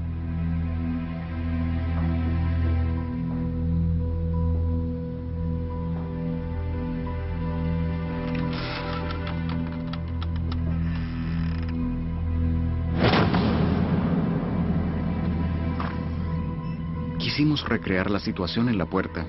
Quisimos 17.43 17.69
recrear 17.69 18.09
la 18.09 18.21
situación 18.21 18.69
en 18.69 18.79
la 18.79 18.87
puerta. 18.87 19.27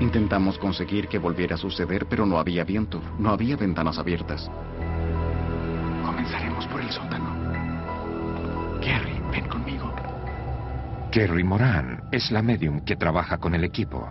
Intentamos 0.00 0.56
conseguir 0.56 1.08
que 1.08 1.18
volviera 1.18 1.56
a 1.56 1.58
suceder, 1.58 2.06
pero 2.06 2.24
no 2.24 2.38
había 2.38 2.64
viento, 2.64 3.02
no 3.18 3.28
había 3.28 3.54
ventanas 3.54 3.98
abiertas. 3.98 4.50
Comenzaremos 6.06 6.66
por 6.68 6.80
el 6.80 6.90
sótano. 6.90 7.36
Gary, 8.80 9.20
ven 9.30 9.46
conmigo. 9.50 9.94
Kerry 11.12 11.44
Moran 11.44 12.04
es 12.12 12.30
la 12.30 12.40
medium 12.40 12.80
que 12.80 12.96
trabaja 12.96 13.36
con 13.36 13.54
el 13.54 13.64
equipo. 13.64 14.10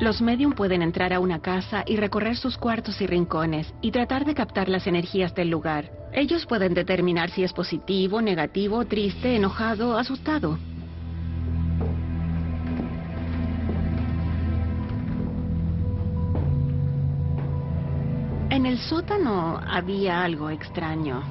Los 0.00 0.20
medium 0.20 0.54
pueden 0.54 0.82
entrar 0.82 1.12
a 1.12 1.20
una 1.20 1.38
casa 1.38 1.84
y 1.86 1.98
recorrer 1.98 2.36
sus 2.36 2.58
cuartos 2.58 3.00
y 3.00 3.06
rincones 3.06 3.72
y 3.80 3.92
tratar 3.92 4.24
de 4.24 4.34
captar 4.34 4.68
las 4.68 4.88
energías 4.88 5.36
del 5.36 5.50
lugar. 5.50 5.92
Ellos 6.12 6.46
pueden 6.46 6.74
determinar 6.74 7.30
si 7.30 7.44
es 7.44 7.52
positivo, 7.52 8.20
negativo, 8.20 8.84
triste, 8.86 9.36
enojado, 9.36 9.96
asustado. 9.96 10.58
El 18.76 18.82
sótano 18.82 19.58
había 19.66 20.22
algo 20.22 20.50
extraño. 20.50 21.22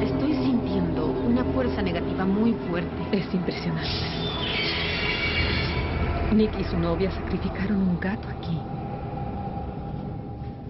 Estoy 0.00 0.32
sintiendo 0.32 1.04
una 1.04 1.44
fuerza 1.52 1.82
negativa 1.82 2.24
muy 2.24 2.54
fuerte. 2.70 2.88
Es 3.12 3.34
impresionante. 3.34 3.90
Nick 6.32 6.58
y 6.58 6.64
su 6.64 6.78
novia 6.78 7.10
sacrificaron 7.10 7.76
un 7.76 8.00
gato 8.00 8.26
aquí. 8.26 8.58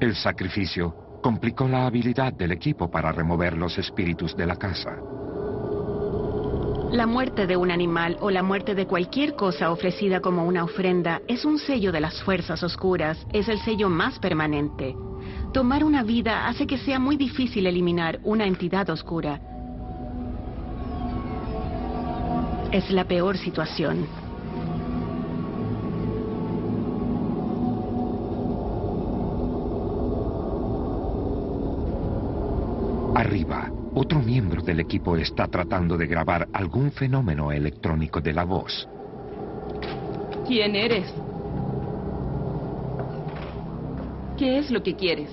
El 0.00 0.16
sacrificio 0.16 1.03
complicó 1.24 1.66
la 1.66 1.86
habilidad 1.86 2.34
del 2.34 2.52
equipo 2.52 2.90
para 2.90 3.10
remover 3.10 3.56
los 3.56 3.78
espíritus 3.78 4.36
de 4.36 4.44
la 4.44 4.56
casa. 4.56 4.98
La 6.92 7.06
muerte 7.06 7.46
de 7.46 7.56
un 7.56 7.70
animal 7.70 8.18
o 8.20 8.30
la 8.30 8.42
muerte 8.42 8.74
de 8.74 8.86
cualquier 8.86 9.34
cosa 9.34 9.70
ofrecida 9.70 10.20
como 10.20 10.44
una 10.44 10.64
ofrenda 10.64 11.22
es 11.26 11.46
un 11.46 11.58
sello 11.58 11.92
de 11.92 12.00
las 12.02 12.22
fuerzas 12.22 12.62
oscuras, 12.62 13.26
es 13.32 13.48
el 13.48 13.58
sello 13.60 13.88
más 13.88 14.18
permanente. 14.18 14.94
Tomar 15.54 15.82
una 15.82 16.02
vida 16.02 16.46
hace 16.46 16.66
que 16.66 16.76
sea 16.76 16.98
muy 16.98 17.16
difícil 17.16 17.66
eliminar 17.66 18.20
una 18.22 18.44
entidad 18.44 18.90
oscura. 18.90 19.40
Es 22.70 22.90
la 22.90 23.04
peor 23.04 23.38
situación. 23.38 24.23
Arriba, 33.24 33.72
otro 33.94 34.20
miembro 34.20 34.60
del 34.60 34.80
equipo 34.80 35.16
está 35.16 35.46
tratando 35.46 35.96
de 35.96 36.06
grabar 36.06 36.46
algún 36.52 36.92
fenómeno 36.92 37.50
electrónico 37.52 38.20
de 38.20 38.34
la 38.34 38.44
voz. 38.44 38.86
¿Quién 40.46 40.76
eres? 40.76 41.10
¿Qué 44.36 44.58
es 44.58 44.70
lo 44.70 44.82
que 44.82 44.94
quieres? 44.94 45.30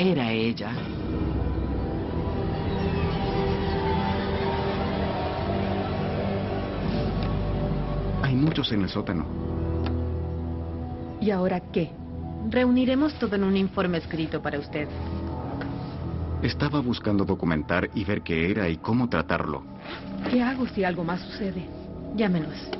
Era 0.00 0.32
ella. 0.32 0.72
Hay 8.22 8.34
muchos 8.34 8.72
en 8.72 8.82
el 8.82 8.88
sótano. 8.88 9.26
¿Y 11.20 11.30
ahora 11.30 11.60
qué? 11.60 11.90
Reuniremos 12.48 13.12
todo 13.18 13.36
en 13.36 13.44
un 13.44 13.58
informe 13.58 13.98
escrito 13.98 14.40
para 14.40 14.58
usted. 14.58 14.88
Estaba 16.42 16.80
buscando 16.80 17.26
documentar 17.26 17.90
y 17.94 18.04
ver 18.04 18.22
qué 18.22 18.50
era 18.50 18.70
y 18.70 18.78
cómo 18.78 19.10
tratarlo. 19.10 19.62
¿Qué 20.30 20.42
hago 20.42 20.66
si 20.68 20.82
algo 20.82 21.04
más 21.04 21.20
sucede? 21.20 21.68
Llámenos. 22.16 22.79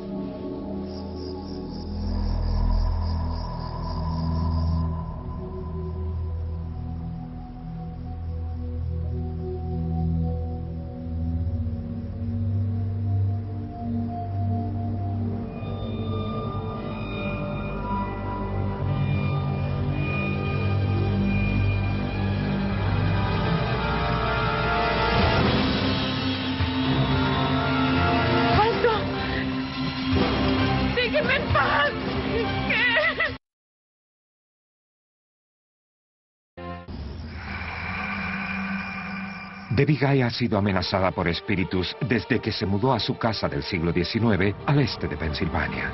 Guy 39.84 40.22
ha 40.22 40.30
sido 40.30 40.58
amenazada 40.58 41.10
por 41.10 41.28
espíritus 41.28 41.96
desde 42.00 42.40
que 42.40 42.52
se 42.52 42.66
mudó 42.66 42.92
a 42.92 43.00
su 43.00 43.16
casa 43.16 43.48
del 43.48 43.62
siglo 43.62 43.92
XIX 43.92 44.54
al 44.66 44.80
este 44.80 45.08
de 45.08 45.16
Pensilvania. 45.16 45.90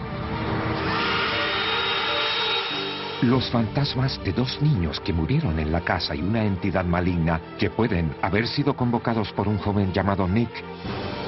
Los 3.23 3.51
fantasmas 3.51 4.23
de 4.25 4.33
dos 4.33 4.61
niños 4.61 5.01
que 5.01 5.13
murieron 5.13 5.59
en 5.59 5.73
la 5.73 5.81
casa 5.81 6.15
y 6.15 6.21
una 6.21 6.45
entidad 6.45 6.85
maligna 6.85 7.41
que 7.59 7.71
pueden 7.71 8.15
haber 8.21 8.47
sido 8.47 8.75
convocados 8.75 9.33
por 9.33 9.49
un 9.49 9.59
joven 9.59 9.93
llamado 9.93 10.29
Nick 10.29 10.51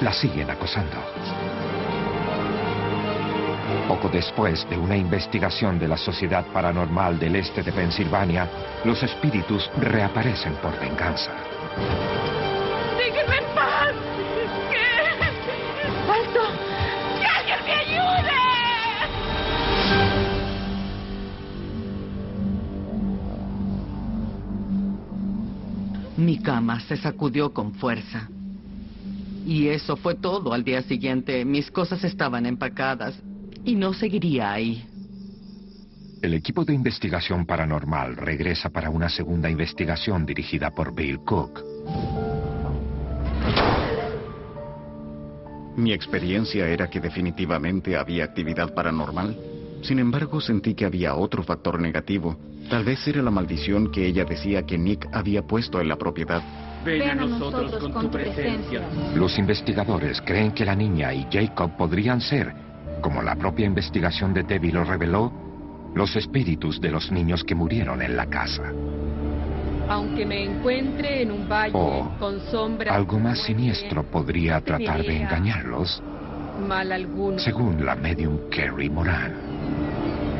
la 0.02 0.12
siguen 0.12 0.50
acosando. 0.50 0.96
Poco 3.88 4.08
después 4.10 4.68
de 4.68 4.76
una 4.76 4.96
investigación 4.96 5.78
de 5.78 5.88
la 5.88 5.96
Sociedad 5.96 6.44
Paranormal 6.52 7.18
del 7.18 7.36
Este 7.36 7.62
de 7.62 7.72
Pensilvania, 7.72 8.48
los 8.84 9.02
espíritus 9.02 9.70
reaparecen 9.78 10.54
por 10.56 10.78
venganza. 10.78 11.32
¡Déjenme 13.08 13.36
en 13.38 13.54
paz! 13.54 13.94
¿Qué? 14.70 14.76
¡Alto! 16.12 16.40
¡Que 17.18 17.24
alguien 17.24 17.58
me 17.64 17.72
ayude! 17.72 18.36
Mi 26.18 26.38
cama 26.42 26.80
se 26.80 26.98
sacudió 26.98 27.54
con 27.54 27.72
fuerza. 27.72 28.28
Y 29.46 29.68
eso 29.68 29.96
fue 29.96 30.14
todo. 30.14 30.52
Al 30.52 30.62
día 30.62 30.82
siguiente 30.82 31.46
mis 31.46 31.70
cosas 31.70 32.04
estaban 32.04 32.44
empacadas 32.44 33.18
y 33.64 33.74
no 33.74 33.94
seguiría 33.94 34.52
ahí. 34.52 34.84
El 36.20 36.34
equipo 36.34 36.66
de 36.66 36.74
investigación 36.74 37.46
paranormal 37.46 38.18
regresa 38.18 38.68
para 38.68 38.90
una 38.90 39.08
segunda 39.08 39.48
investigación 39.48 40.26
dirigida 40.26 40.72
por 40.72 40.94
Bill 40.94 41.20
Cook. 41.20 41.62
Mi 45.78 45.92
experiencia 45.92 46.66
era 46.66 46.90
que 46.90 46.98
definitivamente 46.98 47.96
había 47.96 48.24
actividad 48.24 48.74
paranormal. 48.74 49.36
Sin 49.82 50.00
embargo, 50.00 50.40
sentí 50.40 50.74
que 50.74 50.84
había 50.84 51.14
otro 51.14 51.44
factor 51.44 51.80
negativo. 51.80 52.36
Tal 52.68 52.84
vez 52.84 53.06
era 53.06 53.22
la 53.22 53.30
maldición 53.30 53.92
que 53.92 54.04
ella 54.04 54.24
decía 54.24 54.66
que 54.66 54.76
Nick 54.76 55.08
había 55.12 55.42
puesto 55.42 55.80
en 55.80 55.86
la 55.86 55.94
propiedad. 55.94 56.42
Ven 56.84 57.02
a 57.02 57.14
nosotros 57.14 57.76
con 57.80 57.92
tu 57.92 58.10
presencia. 58.10 58.88
Los 59.14 59.38
investigadores 59.38 60.20
creen 60.20 60.50
que 60.50 60.64
la 60.64 60.74
niña 60.74 61.14
y 61.14 61.28
Jacob 61.30 61.76
podrían 61.76 62.20
ser, 62.20 62.52
como 63.00 63.22
la 63.22 63.36
propia 63.36 63.66
investigación 63.66 64.34
de 64.34 64.42
Debbie 64.42 64.72
lo 64.72 64.82
reveló, 64.82 65.32
los 65.94 66.16
espíritus 66.16 66.80
de 66.80 66.90
los 66.90 67.12
niños 67.12 67.44
que 67.44 67.54
murieron 67.54 68.02
en 68.02 68.16
la 68.16 68.26
casa. 68.26 68.72
Aunque 69.88 70.26
me 70.26 70.44
encuentre 70.44 71.22
en 71.22 71.32
un 71.32 71.48
valle 71.48 71.72
O 71.74 72.10
con 72.18 72.40
sombras 72.50 72.94
algo 72.94 73.18
más 73.18 73.38
siniestro 73.42 74.02
podría 74.04 74.60
tratar 74.60 75.02
de 75.02 75.16
engañarlos, 75.22 76.02
mal 76.66 76.92
alguno. 76.92 77.38
según 77.38 77.84
la 77.84 77.94
medium 77.94 78.38
Carrie 78.50 78.90
Moran. 78.90 79.34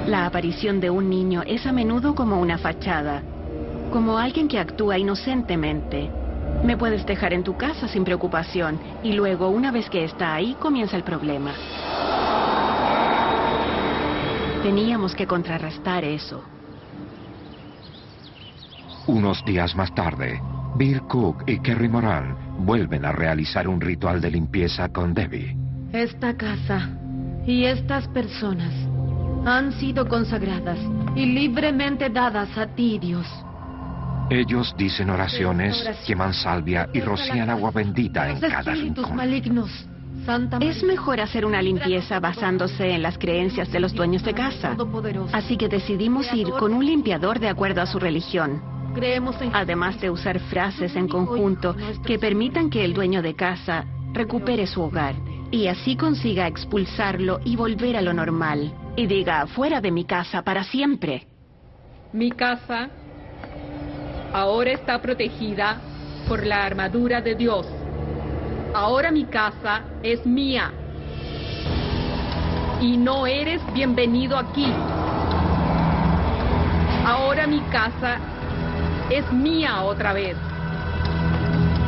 La 0.06 0.26
aparición 0.26 0.80
de 0.80 0.90
un 0.90 1.08
niño 1.08 1.42
es 1.46 1.66
a 1.66 1.72
menudo 1.72 2.14
como 2.14 2.40
una 2.40 2.58
fachada, 2.58 3.22
como 3.92 4.18
alguien 4.18 4.48
que 4.48 4.58
actúa 4.58 4.98
inocentemente. 4.98 6.10
Me 6.64 6.76
puedes 6.76 7.06
dejar 7.06 7.32
en 7.32 7.44
tu 7.44 7.56
casa 7.56 7.88
sin 7.88 8.04
preocupación 8.04 8.78
y 9.02 9.12
luego, 9.12 9.48
una 9.48 9.70
vez 9.70 9.88
que 9.88 10.04
está 10.04 10.34
ahí, 10.34 10.56
comienza 10.58 10.96
el 10.96 11.04
problema. 11.04 11.52
Teníamos 14.62 15.14
que 15.14 15.26
contrarrestar 15.26 16.04
eso. 16.04 16.42
Unos 19.08 19.42
días 19.42 19.74
más 19.74 19.94
tarde, 19.94 20.38
Bill 20.76 21.00
Cook 21.08 21.44
y 21.46 21.58
Carrie 21.60 21.88
Moran 21.88 22.36
vuelven 22.58 23.06
a 23.06 23.12
realizar 23.12 23.66
un 23.66 23.80
ritual 23.80 24.20
de 24.20 24.30
limpieza 24.30 24.90
con 24.90 25.14
Debbie. 25.14 25.56
Esta 25.94 26.36
casa 26.36 26.90
y 27.46 27.64
estas 27.64 28.06
personas 28.08 28.70
han 29.46 29.72
sido 29.80 30.06
consagradas 30.06 30.78
y 31.16 31.24
libremente 31.24 32.10
dadas 32.10 32.50
a 32.58 32.66
ti, 32.66 32.98
Dios. 32.98 33.26
Ellos 34.28 34.74
dicen 34.76 35.08
oraciones, 35.08 35.88
queman 36.06 36.34
salvia 36.34 36.90
y 36.92 37.00
rocían 37.00 37.48
agua 37.48 37.70
bendita 37.70 38.28
en 38.28 38.38
cada 38.40 38.74
rincón. 38.74 39.16
malignos, 39.16 39.88
Santa 40.26 40.58
Es 40.58 40.82
mejor 40.82 41.22
hacer 41.22 41.46
una 41.46 41.62
limpieza 41.62 42.20
basándose 42.20 42.90
en 42.90 43.02
las 43.02 43.16
creencias 43.16 43.72
de 43.72 43.80
los 43.80 43.94
dueños 43.94 44.22
de 44.22 44.34
casa. 44.34 44.76
Así 45.32 45.56
que 45.56 45.68
decidimos 45.68 46.30
ir 46.34 46.50
con 46.50 46.74
un 46.74 46.84
limpiador 46.84 47.38
de 47.38 47.48
acuerdo 47.48 47.80
a 47.80 47.86
su 47.86 47.98
religión. 47.98 48.76
Además 49.52 50.00
de 50.00 50.10
usar 50.10 50.40
frases 50.40 50.96
en 50.96 51.06
conjunto 51.06 51.76
que 52.04 52.18
permitan 52.18 52.68
que 52.68 52.84
el 52.84 52.94
dueño 52.94 53.22
de 53.22 53.34
casa 53.34 53.84
recupere 54.12 54.66
su 54.66 54.82
hogar 54.82 55.14
y 55.52 55.68
así 55.68 55.94
consiga 55.94 56.48
expulsarlo 56.48 57.38
y 57.44 57.54
volver 57.54 57.96
a 57.96 58.02
lo 58.02 58.12
normal. 58.12 58.72
Y 58.96 59.06
diga, 59.06 59.46
fuera 59.46 59.80
de 59.80 59.92
mi 59.92 60.04
casa 60.04 60.42
para 60.42 60.64
siempre. 60.64 61.28
Mi 62.12 62.32
casa 62.32 62.88
ahora 64.32 64.72
está 64.72 65.00
protegida 65.00 65.80
por 66.26 66.44
la 66.44 66.64
armadura 66.64 67.20
de 67.20 67.36
Dios. 67.36 67.68
Ahora 68.74 69.12
mi 69.12 69.26
casa 69.26 69.84
es 70.02 70.26
mía. 70.26 70.72
Y 72.80 72.96
no 72.96 73.28
eres 73.28 73.60
bienvenido 73.72 74.36
aquí. 74.36 74.72
Ahora 77.06 77.46
mi 77.46 77.60
casa 77.70 78.37
es 79.10 79.32
mía 79.32 79.82
otra 79.82 80.12
vez. 80.12 80.36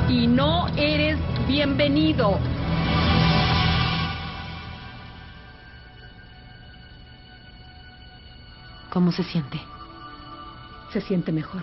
Y 0.08 0.26
no 0.26 0.68
eres 0.76 1.18
bienvenido. 1.46 2.38
¿Cómo 8.90 9.12
se 9.12 9.22
siente? 9.22 9.60
Se 10.92 11.00
siente 11.00 11.30
mejor. 11.30 11.62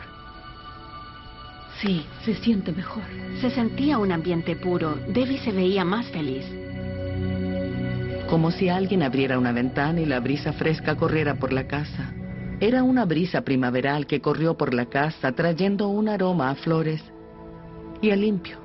Sí, 1.81 2.05
se 2.23 2.35
siente 2.35 2.71
mejor. 2.71 3.03
Se 3.41 3.49
sentía 3.49 3.97
un 3.97 4.11
ambiente 4.11 4.55
puro. 4.55 4.95
Debbie 5.07 5.39
se 5.39 5.51
veía 5.51 5.83
más 5.83 6.07
feliz. 6.07 6.45
Como 8.29 8.51
si 8.51 8.69
alguien 8.69 9.03
abriera 9.03 9.37
una 9.37 9.51
ventana 9.51 9.99
y 10.01 10.05
la 10.05 10.19
brisa 10.19 10.53
fresca 10.53 10.95
corriera 10.95 11.35
por 11.35 11.51
la 11.51 11.67
casa. 11.67 12.13
Era 12.59 12.81
una 12.81 13.05
brisa 13.05 13.41
primaveral 13.41 14.07
que 14.07 14.19
corrió 14.19 14.57
por 14.57 14.73
la 14.73 14.87
casa 14.87 15.31
trayendo 15.31 15.89
un 15.89 16.09
aroma 16.09 16.49
a 16.49 16.55
flores 16.55 17.03
y 18.01 18.09
a 18.09 18.15
limpio. 18.15 18.57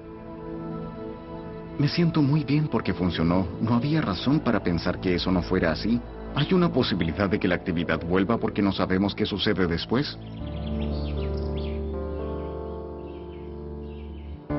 Me 1.78 1.88
siento 1.88 2.22
muy 2.22 2.42
bien 2.42 2.68
porque 2.68 2.94
funcionó. 2.94 3.46
No 3.60 3.74
había 3.74 4.00
razón 4.00 4.40
para 4.40 4.62
pensar 4.62 4.98
que 4.98 5.14
eso 5.14 5.30
no 5.30 5.42
fuera 5.42 5.72
así. 5.72 6.00
¿Hay 6.34 6.54
una 6.54 6.72
posibilidad 6.72 7.28
de 7.28 7.38
que 7.38 7.48
la 7.48 7.56
actividad 7.56 8.00
vuelva 8.00 8.38
porque 8.38 8.62
no 8.62 8.72
sabemos 8.72 9.14
qué 9.14 9.26
sucede 9.26 9.66
después? 9.66 10.16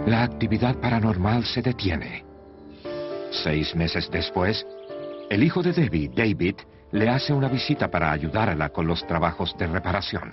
La 0.05 0.21
actividad 0.21 0.75
paranormal 0.79 1.43
se 1.45 1.63
detiene. 1.63 2.23
Seis 3.31 3.75
meses 3.75 4.09
después, 4.11 4.63
el 5.31 5.41
hijo 5.43 5.63
de 5.63 5.73
Debbie, 5.73 6.11
David, 6.13 6.55
le 6.93 7.09
hace 7.09 7.33
una 7.33 7.47
visita 7.47 7.89
para 7.89 8.11
ayudarla 8.11 8.69
con 8.69 8.85
los 8.85 9.05
trabajos 9.07 9.55
de 9.57 9.65
reparación. 9.65 10.29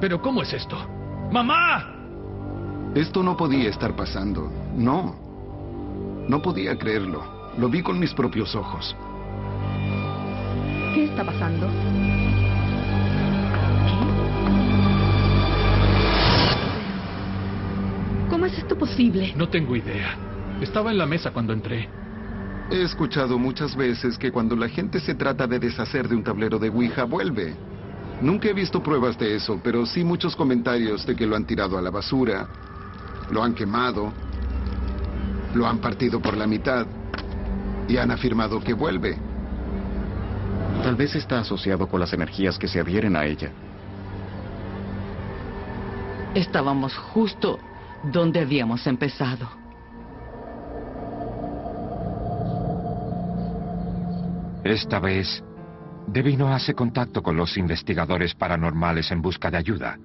¿Pero 0.00 0.22
cómo 0.22 0.42
es 0.42 0.52
esto? 0.52 0.76
¡Mamá! 1.32 1.94
Esto 2.94 3.24
no 3.24 3.36
podía 3.36 3.68
estar 3.70 3.96
pasando. 3.96 4.50
No. 4.76 5.16
No 6.28 6.40
podía 6.40 6.78
creerlo. 6.78 7.50
Lo 7.58 7.68
vi 7.68 7.82
con 7.82 7.98
mis 7.98 8.14
propios 8.14 8.54
ojos. 8.54 8.94
¿Qué 10.94 11.06
está 11.06 11.24
pasando? 11.24 11.68
Es 18.48 18.58
esto 18.58 18.76
posible? 18.76 19.32
No 19.36 19.48
tengo 19.48 19.76
idea. 19.76 20.16
Estaba 20.60 20.90
en 20.90 20.98
la 20.98 21.06
mesa 21.06 21.30
cuando 21.30 21.52
entré. 21.52 21.88
He 22.70 22.82
escuchado 22.82 23.38
muchas 23.38 23.76
veces 23.76 24.18
que 24.18 24.32
cuando 24.32 24.56
la 24.56 24.68
gente 24.68 25.00
se 25.00 25.14
trata 25.14 25.46
de 25.46 25.58
deshacer 25.58 26.08
de 26.08 26.16
un 26.16 26.24
tablero 26.24 26.58
de 26.58 26.68
Ouija, 26.68 27.04
vuelve. 27.04 27.54
Nunca 28.20 28.48
he 28.48 28.52
visto 28.52 28.82
pruebas 28.82 29.16
de 29.18 29.36
eso, 29.36 29.60
pero 29.62 29.86
sí 29.86 30.02
muchos 30.02 30.34
comentarios 30.34 31.06
de 31.06 31.14
que 31.14 31.26
lo 31.26 31.36
han 31.36 31.46
tirado 31.46 31.78
a 31.78 31.82
la 31.82 31.90
basura, 31.90 32.48
lo 33.30 33.42
han 33.42 33.54
quemado, 33.54 34.12
lo 35.54 35.66
han 35.66 35.78
partido 35.78 36.20
por 36.20 36.36
la 36.36 36.46
mitad 36.46 36.86
y 37.86 37.96
han 37.96 38.10
afirmado 38.10 38.60
que 38.60 38.72
vuelve. 38.72 39.16
Tal 40.82 40.96
vez 40.96 41.14
está 41.14 41.40
asociado 41.40 41.86
con 41.86 42.00
las 42.00 42.12
energías 42.12 42.58
que 42.58 42.68
se 42.68 42.80
adhieren 42.80 43.14
a 43.14 43.24
ella. 43.24 43.50
Estábamos 46.34 46.96
justo 46.96 47.58
donde 48.04 48.40
habíamos 48.40 48.86
empezado. 48.86 49.48
Esta 54.64 54.98
vez, 54.98 55.42
Devino 56.06 56.52
hace 56.52 56.74
contacto 56.74 57.22
con 57.22 57.36
los 57.36 57.56
investigadores 57.56 58.34
paranormales 58.34 59.10
en 59.10 59.22
busca 59.22 59.50
de 59.50 59.58
ayuda. 59.58 59.98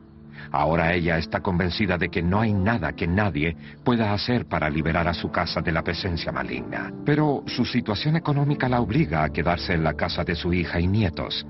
Ahora 0.52 0.94
ella 0.94 1.18
está 1.18 1.39
convencida 1.41 1.98
de 1.98 2.10
que 2.10 2.22
no 2.22 2.41
hay 2.41 2.54
nada 2.54 2.94
que 2.94 3.08
nadie 3.08 3.56
pueda 3.84 4.14
hacer 4.14 4.46
para 4.46 4.70
liberar 4.70 5.08
a 5.08 5.14
su 5.14 5.32
casa 5.32 5.62
de 5.62 5.72
la 5.72 5.84
presencia 5.84 6.32
maligna. 6.32 6.91
Pero 7.06 7.44
su 7.48 7.66
situación 7.66 8.16
económica 8.16 8.70
la 8.70 8.82
obliga 8.82 9.24
a 9.24 9.30
quedarse 9.30 9.74
en 9.74 9.84
la 9.84 9.94
casa 9.94 10.24
de 10.24 10.36
su 10.36 10.54
hija 10.54 10.80
y 10.80 10.88
nietos. 10.88 11.46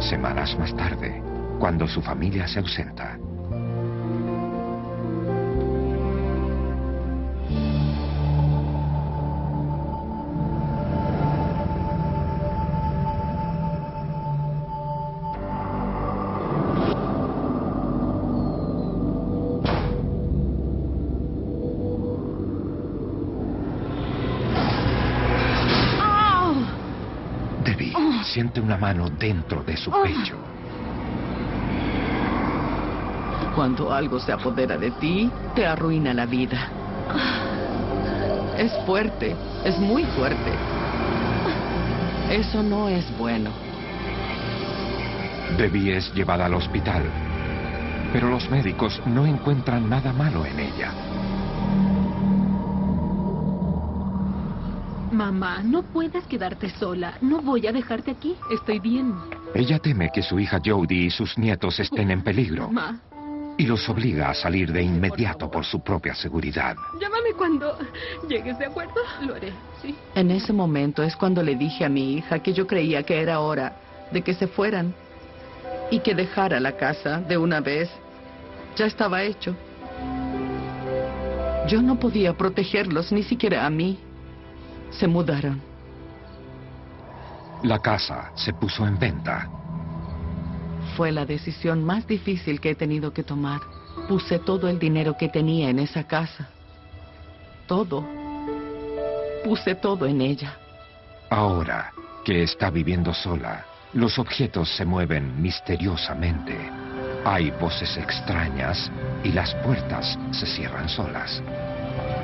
Semanas 0.00 0.56
más 0.58 0.74
tarde, 0.76 1.22
cuando 1.58 1.86
su 1.86 2.00
familia 2.00 2.46
se 2.46 2.60
ausenta. 2.60 3.18
Siente 28.36 28.60
una 28.60 28.76
mano 28.76 29.08
dentro 29.08 29.62
de 29.62 29.78
su 29.78 29.90
pecho. 29.90 30.36
Cuando 33.54 33.90
algo 33.90 34.20
se 34.20 34.30
apodera 34.30 34.76
de 34.76 34.90
ti, 34.90 35.30
te 35.54 35.66
arruina 35.66 36.12
la 36.12 36.26
vida. 36.26 36.68
Es 38.58 38.70
fuerte, 38.84 39.34
es 39.64 39.78
muy 39.78 40.04
fuerte. 40.04 40.52
Eso 42.30 42.62
no 42.62 42.90
es 42.90 43.06
bueno. 43.16 43.48
Debbie 45.56 45.96
es 45.96 46.12
llevada 46.12 46.44
al 46.44 46.52
hospital, 46.52 47.04
pero 48.12 48.28
los 48.28 48.50
médicos 48.50 49.00
no 49.06 49.24
encuentran 49.24 49.88
nada 49.88 50.12
malo 50.12 50.44
en 50.44 50.60
ella. 50.60 50.92
Mamá, 55.16 55.62
no 55.64 55.82
puedes 55.82 56.26
quedarte 56.26 56.68
sola. 56.68 57.16
No 57.22 57.40
voy 57.40 57.66
a 57.66 57.72
dejarte 57.72 58.10
aquí. 58.10 58.36
Estoy 58.52 58.80
bien. 58.80 59.14
Ella 59.54 59.78
teme 59.78 60.10
que 60.12 60.22
su 60.22 60.38
hija 60.38 60.60
Jodie 60.62 61.06
y 61.06 61.10
sus 61.10 61.38
nietos 61.38 61.80
estén 61.80 62.10
en 62.10 62.20
peligro 62.22 62.68
Ma, 62.68 63.00
y 63.56 63.64
los 63.64 63.88
obliga 63.88 64.28
a 64.28 64.34
salir 64.34 64.70
de 64.70 64.82
inmediato 64.82 65.50
por 65.50 65.64
su 65.64 65.80
propia 65.80 66.14
seguridad. 66.14 66.76
llámame 67.00 67.32
cuando 67.34 67.78
llegues, 68.28 68.58
¿de 68.58 68.66
acuerdo? 68.66 69.00
Lo 69.22 69.36
haré, 69.36 69.54
sí. 69.80 69.96
En 70.14 70.30
ese 70.30 70.52
momento 70.52 71.02
es 71.02 71.16
cuando 71.16 71.42
le 71.42 71.54
dije 71.56 71.86
a 71.86 71.88
mi 71.88 72.18
hija 72.18 72.40
que 72.40 72.52
yo 72.52 72.66
creía 72.66 73.02
que 73.02 73.18
era 73.18 73.40
hora 73.40 73.74
de 74.12 74.20
que 74.20 74.34
se 74.34 74.46
fueran 74.46 74.94
y 75.90 76.00
que 76.00 76.14
dejara 76.14 76.60
la 76.60 76.72
casa 76.76 77.22
de 77.22 77.38
una 77.38 77.60
vez. 77.60 77.88
Ya 78.76 78.84
estaba 78.84 79.22
hecho. 79.22 79.56
Yo 81.68 81.80
no 81.80 81.98
podía 81.98 82.34
protegerlos, 82.34 83.12
ni 83.12 83.22
siquiera 83.22 83.64
a 83.64 83.70
mí. 83.70 83.98
Se 84.98 85.06
mudaron. 85.06 85.60
La 87.62 87.78
casa 87.78 88.30
se 88.34 88.52
puso 88.52 88.86
en 88.86 88.98
venta. 88.98 89.48
Fue 90.96 91.12
la 91.12 91.26
decisión 91.26 91.84
más 91.84 92.06
difícil 92.06 92.60
que 92.60 92.70
he 92.70 92.74
tenido 92.74 93.12
que 93.12 93.22
tomar. 93.22 93.60
Puse 94.08 94.38
todo 94.38 94.68
el 94.68 94.78
dinero 94.78 95.16
que 95.18 95.28
tenía 95.28 95.68
en 95.68 95.78
esa 95.80 96.04
casa. 96.04 96.48
Todo. 97.66 98.04
Puse 99.44 99.74
todo 99.74 100.06
en 100.06 100.20
ella. 100.20 100.56
Ahora 101.28 101.92
que 102.24 102.42
está 102.42 102.70
viviendo 102.70 103.12
sola, 103.12 103.64
los 103.92 104.18
objetos 104.18 104.74
se 104.76 104.84
mueven 104.84 105.40
misteriosamente. 105.40 106.56
Hay 107.24 107.50
voces 107.52 107.96
extrañas 107.96 108.90
y 109.24 109.32
las 109.32 109.54
puertas 109.56 110.18
se 110.30 110.46
cierran 110.46 110.88
solas. 110.88 111.42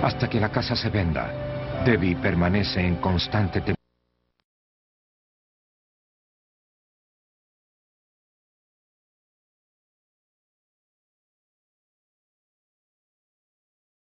Hasta 0.02 0.28
que 0.28 0.40
la 0.40 0.50
casa 0.50 0.76
se 0.76 0.90
venda, 0.90 1.41
Debbie 1.84 2.14
permanece 2.14 2.80
en 2.80 2.96
constante. 2.96 3.81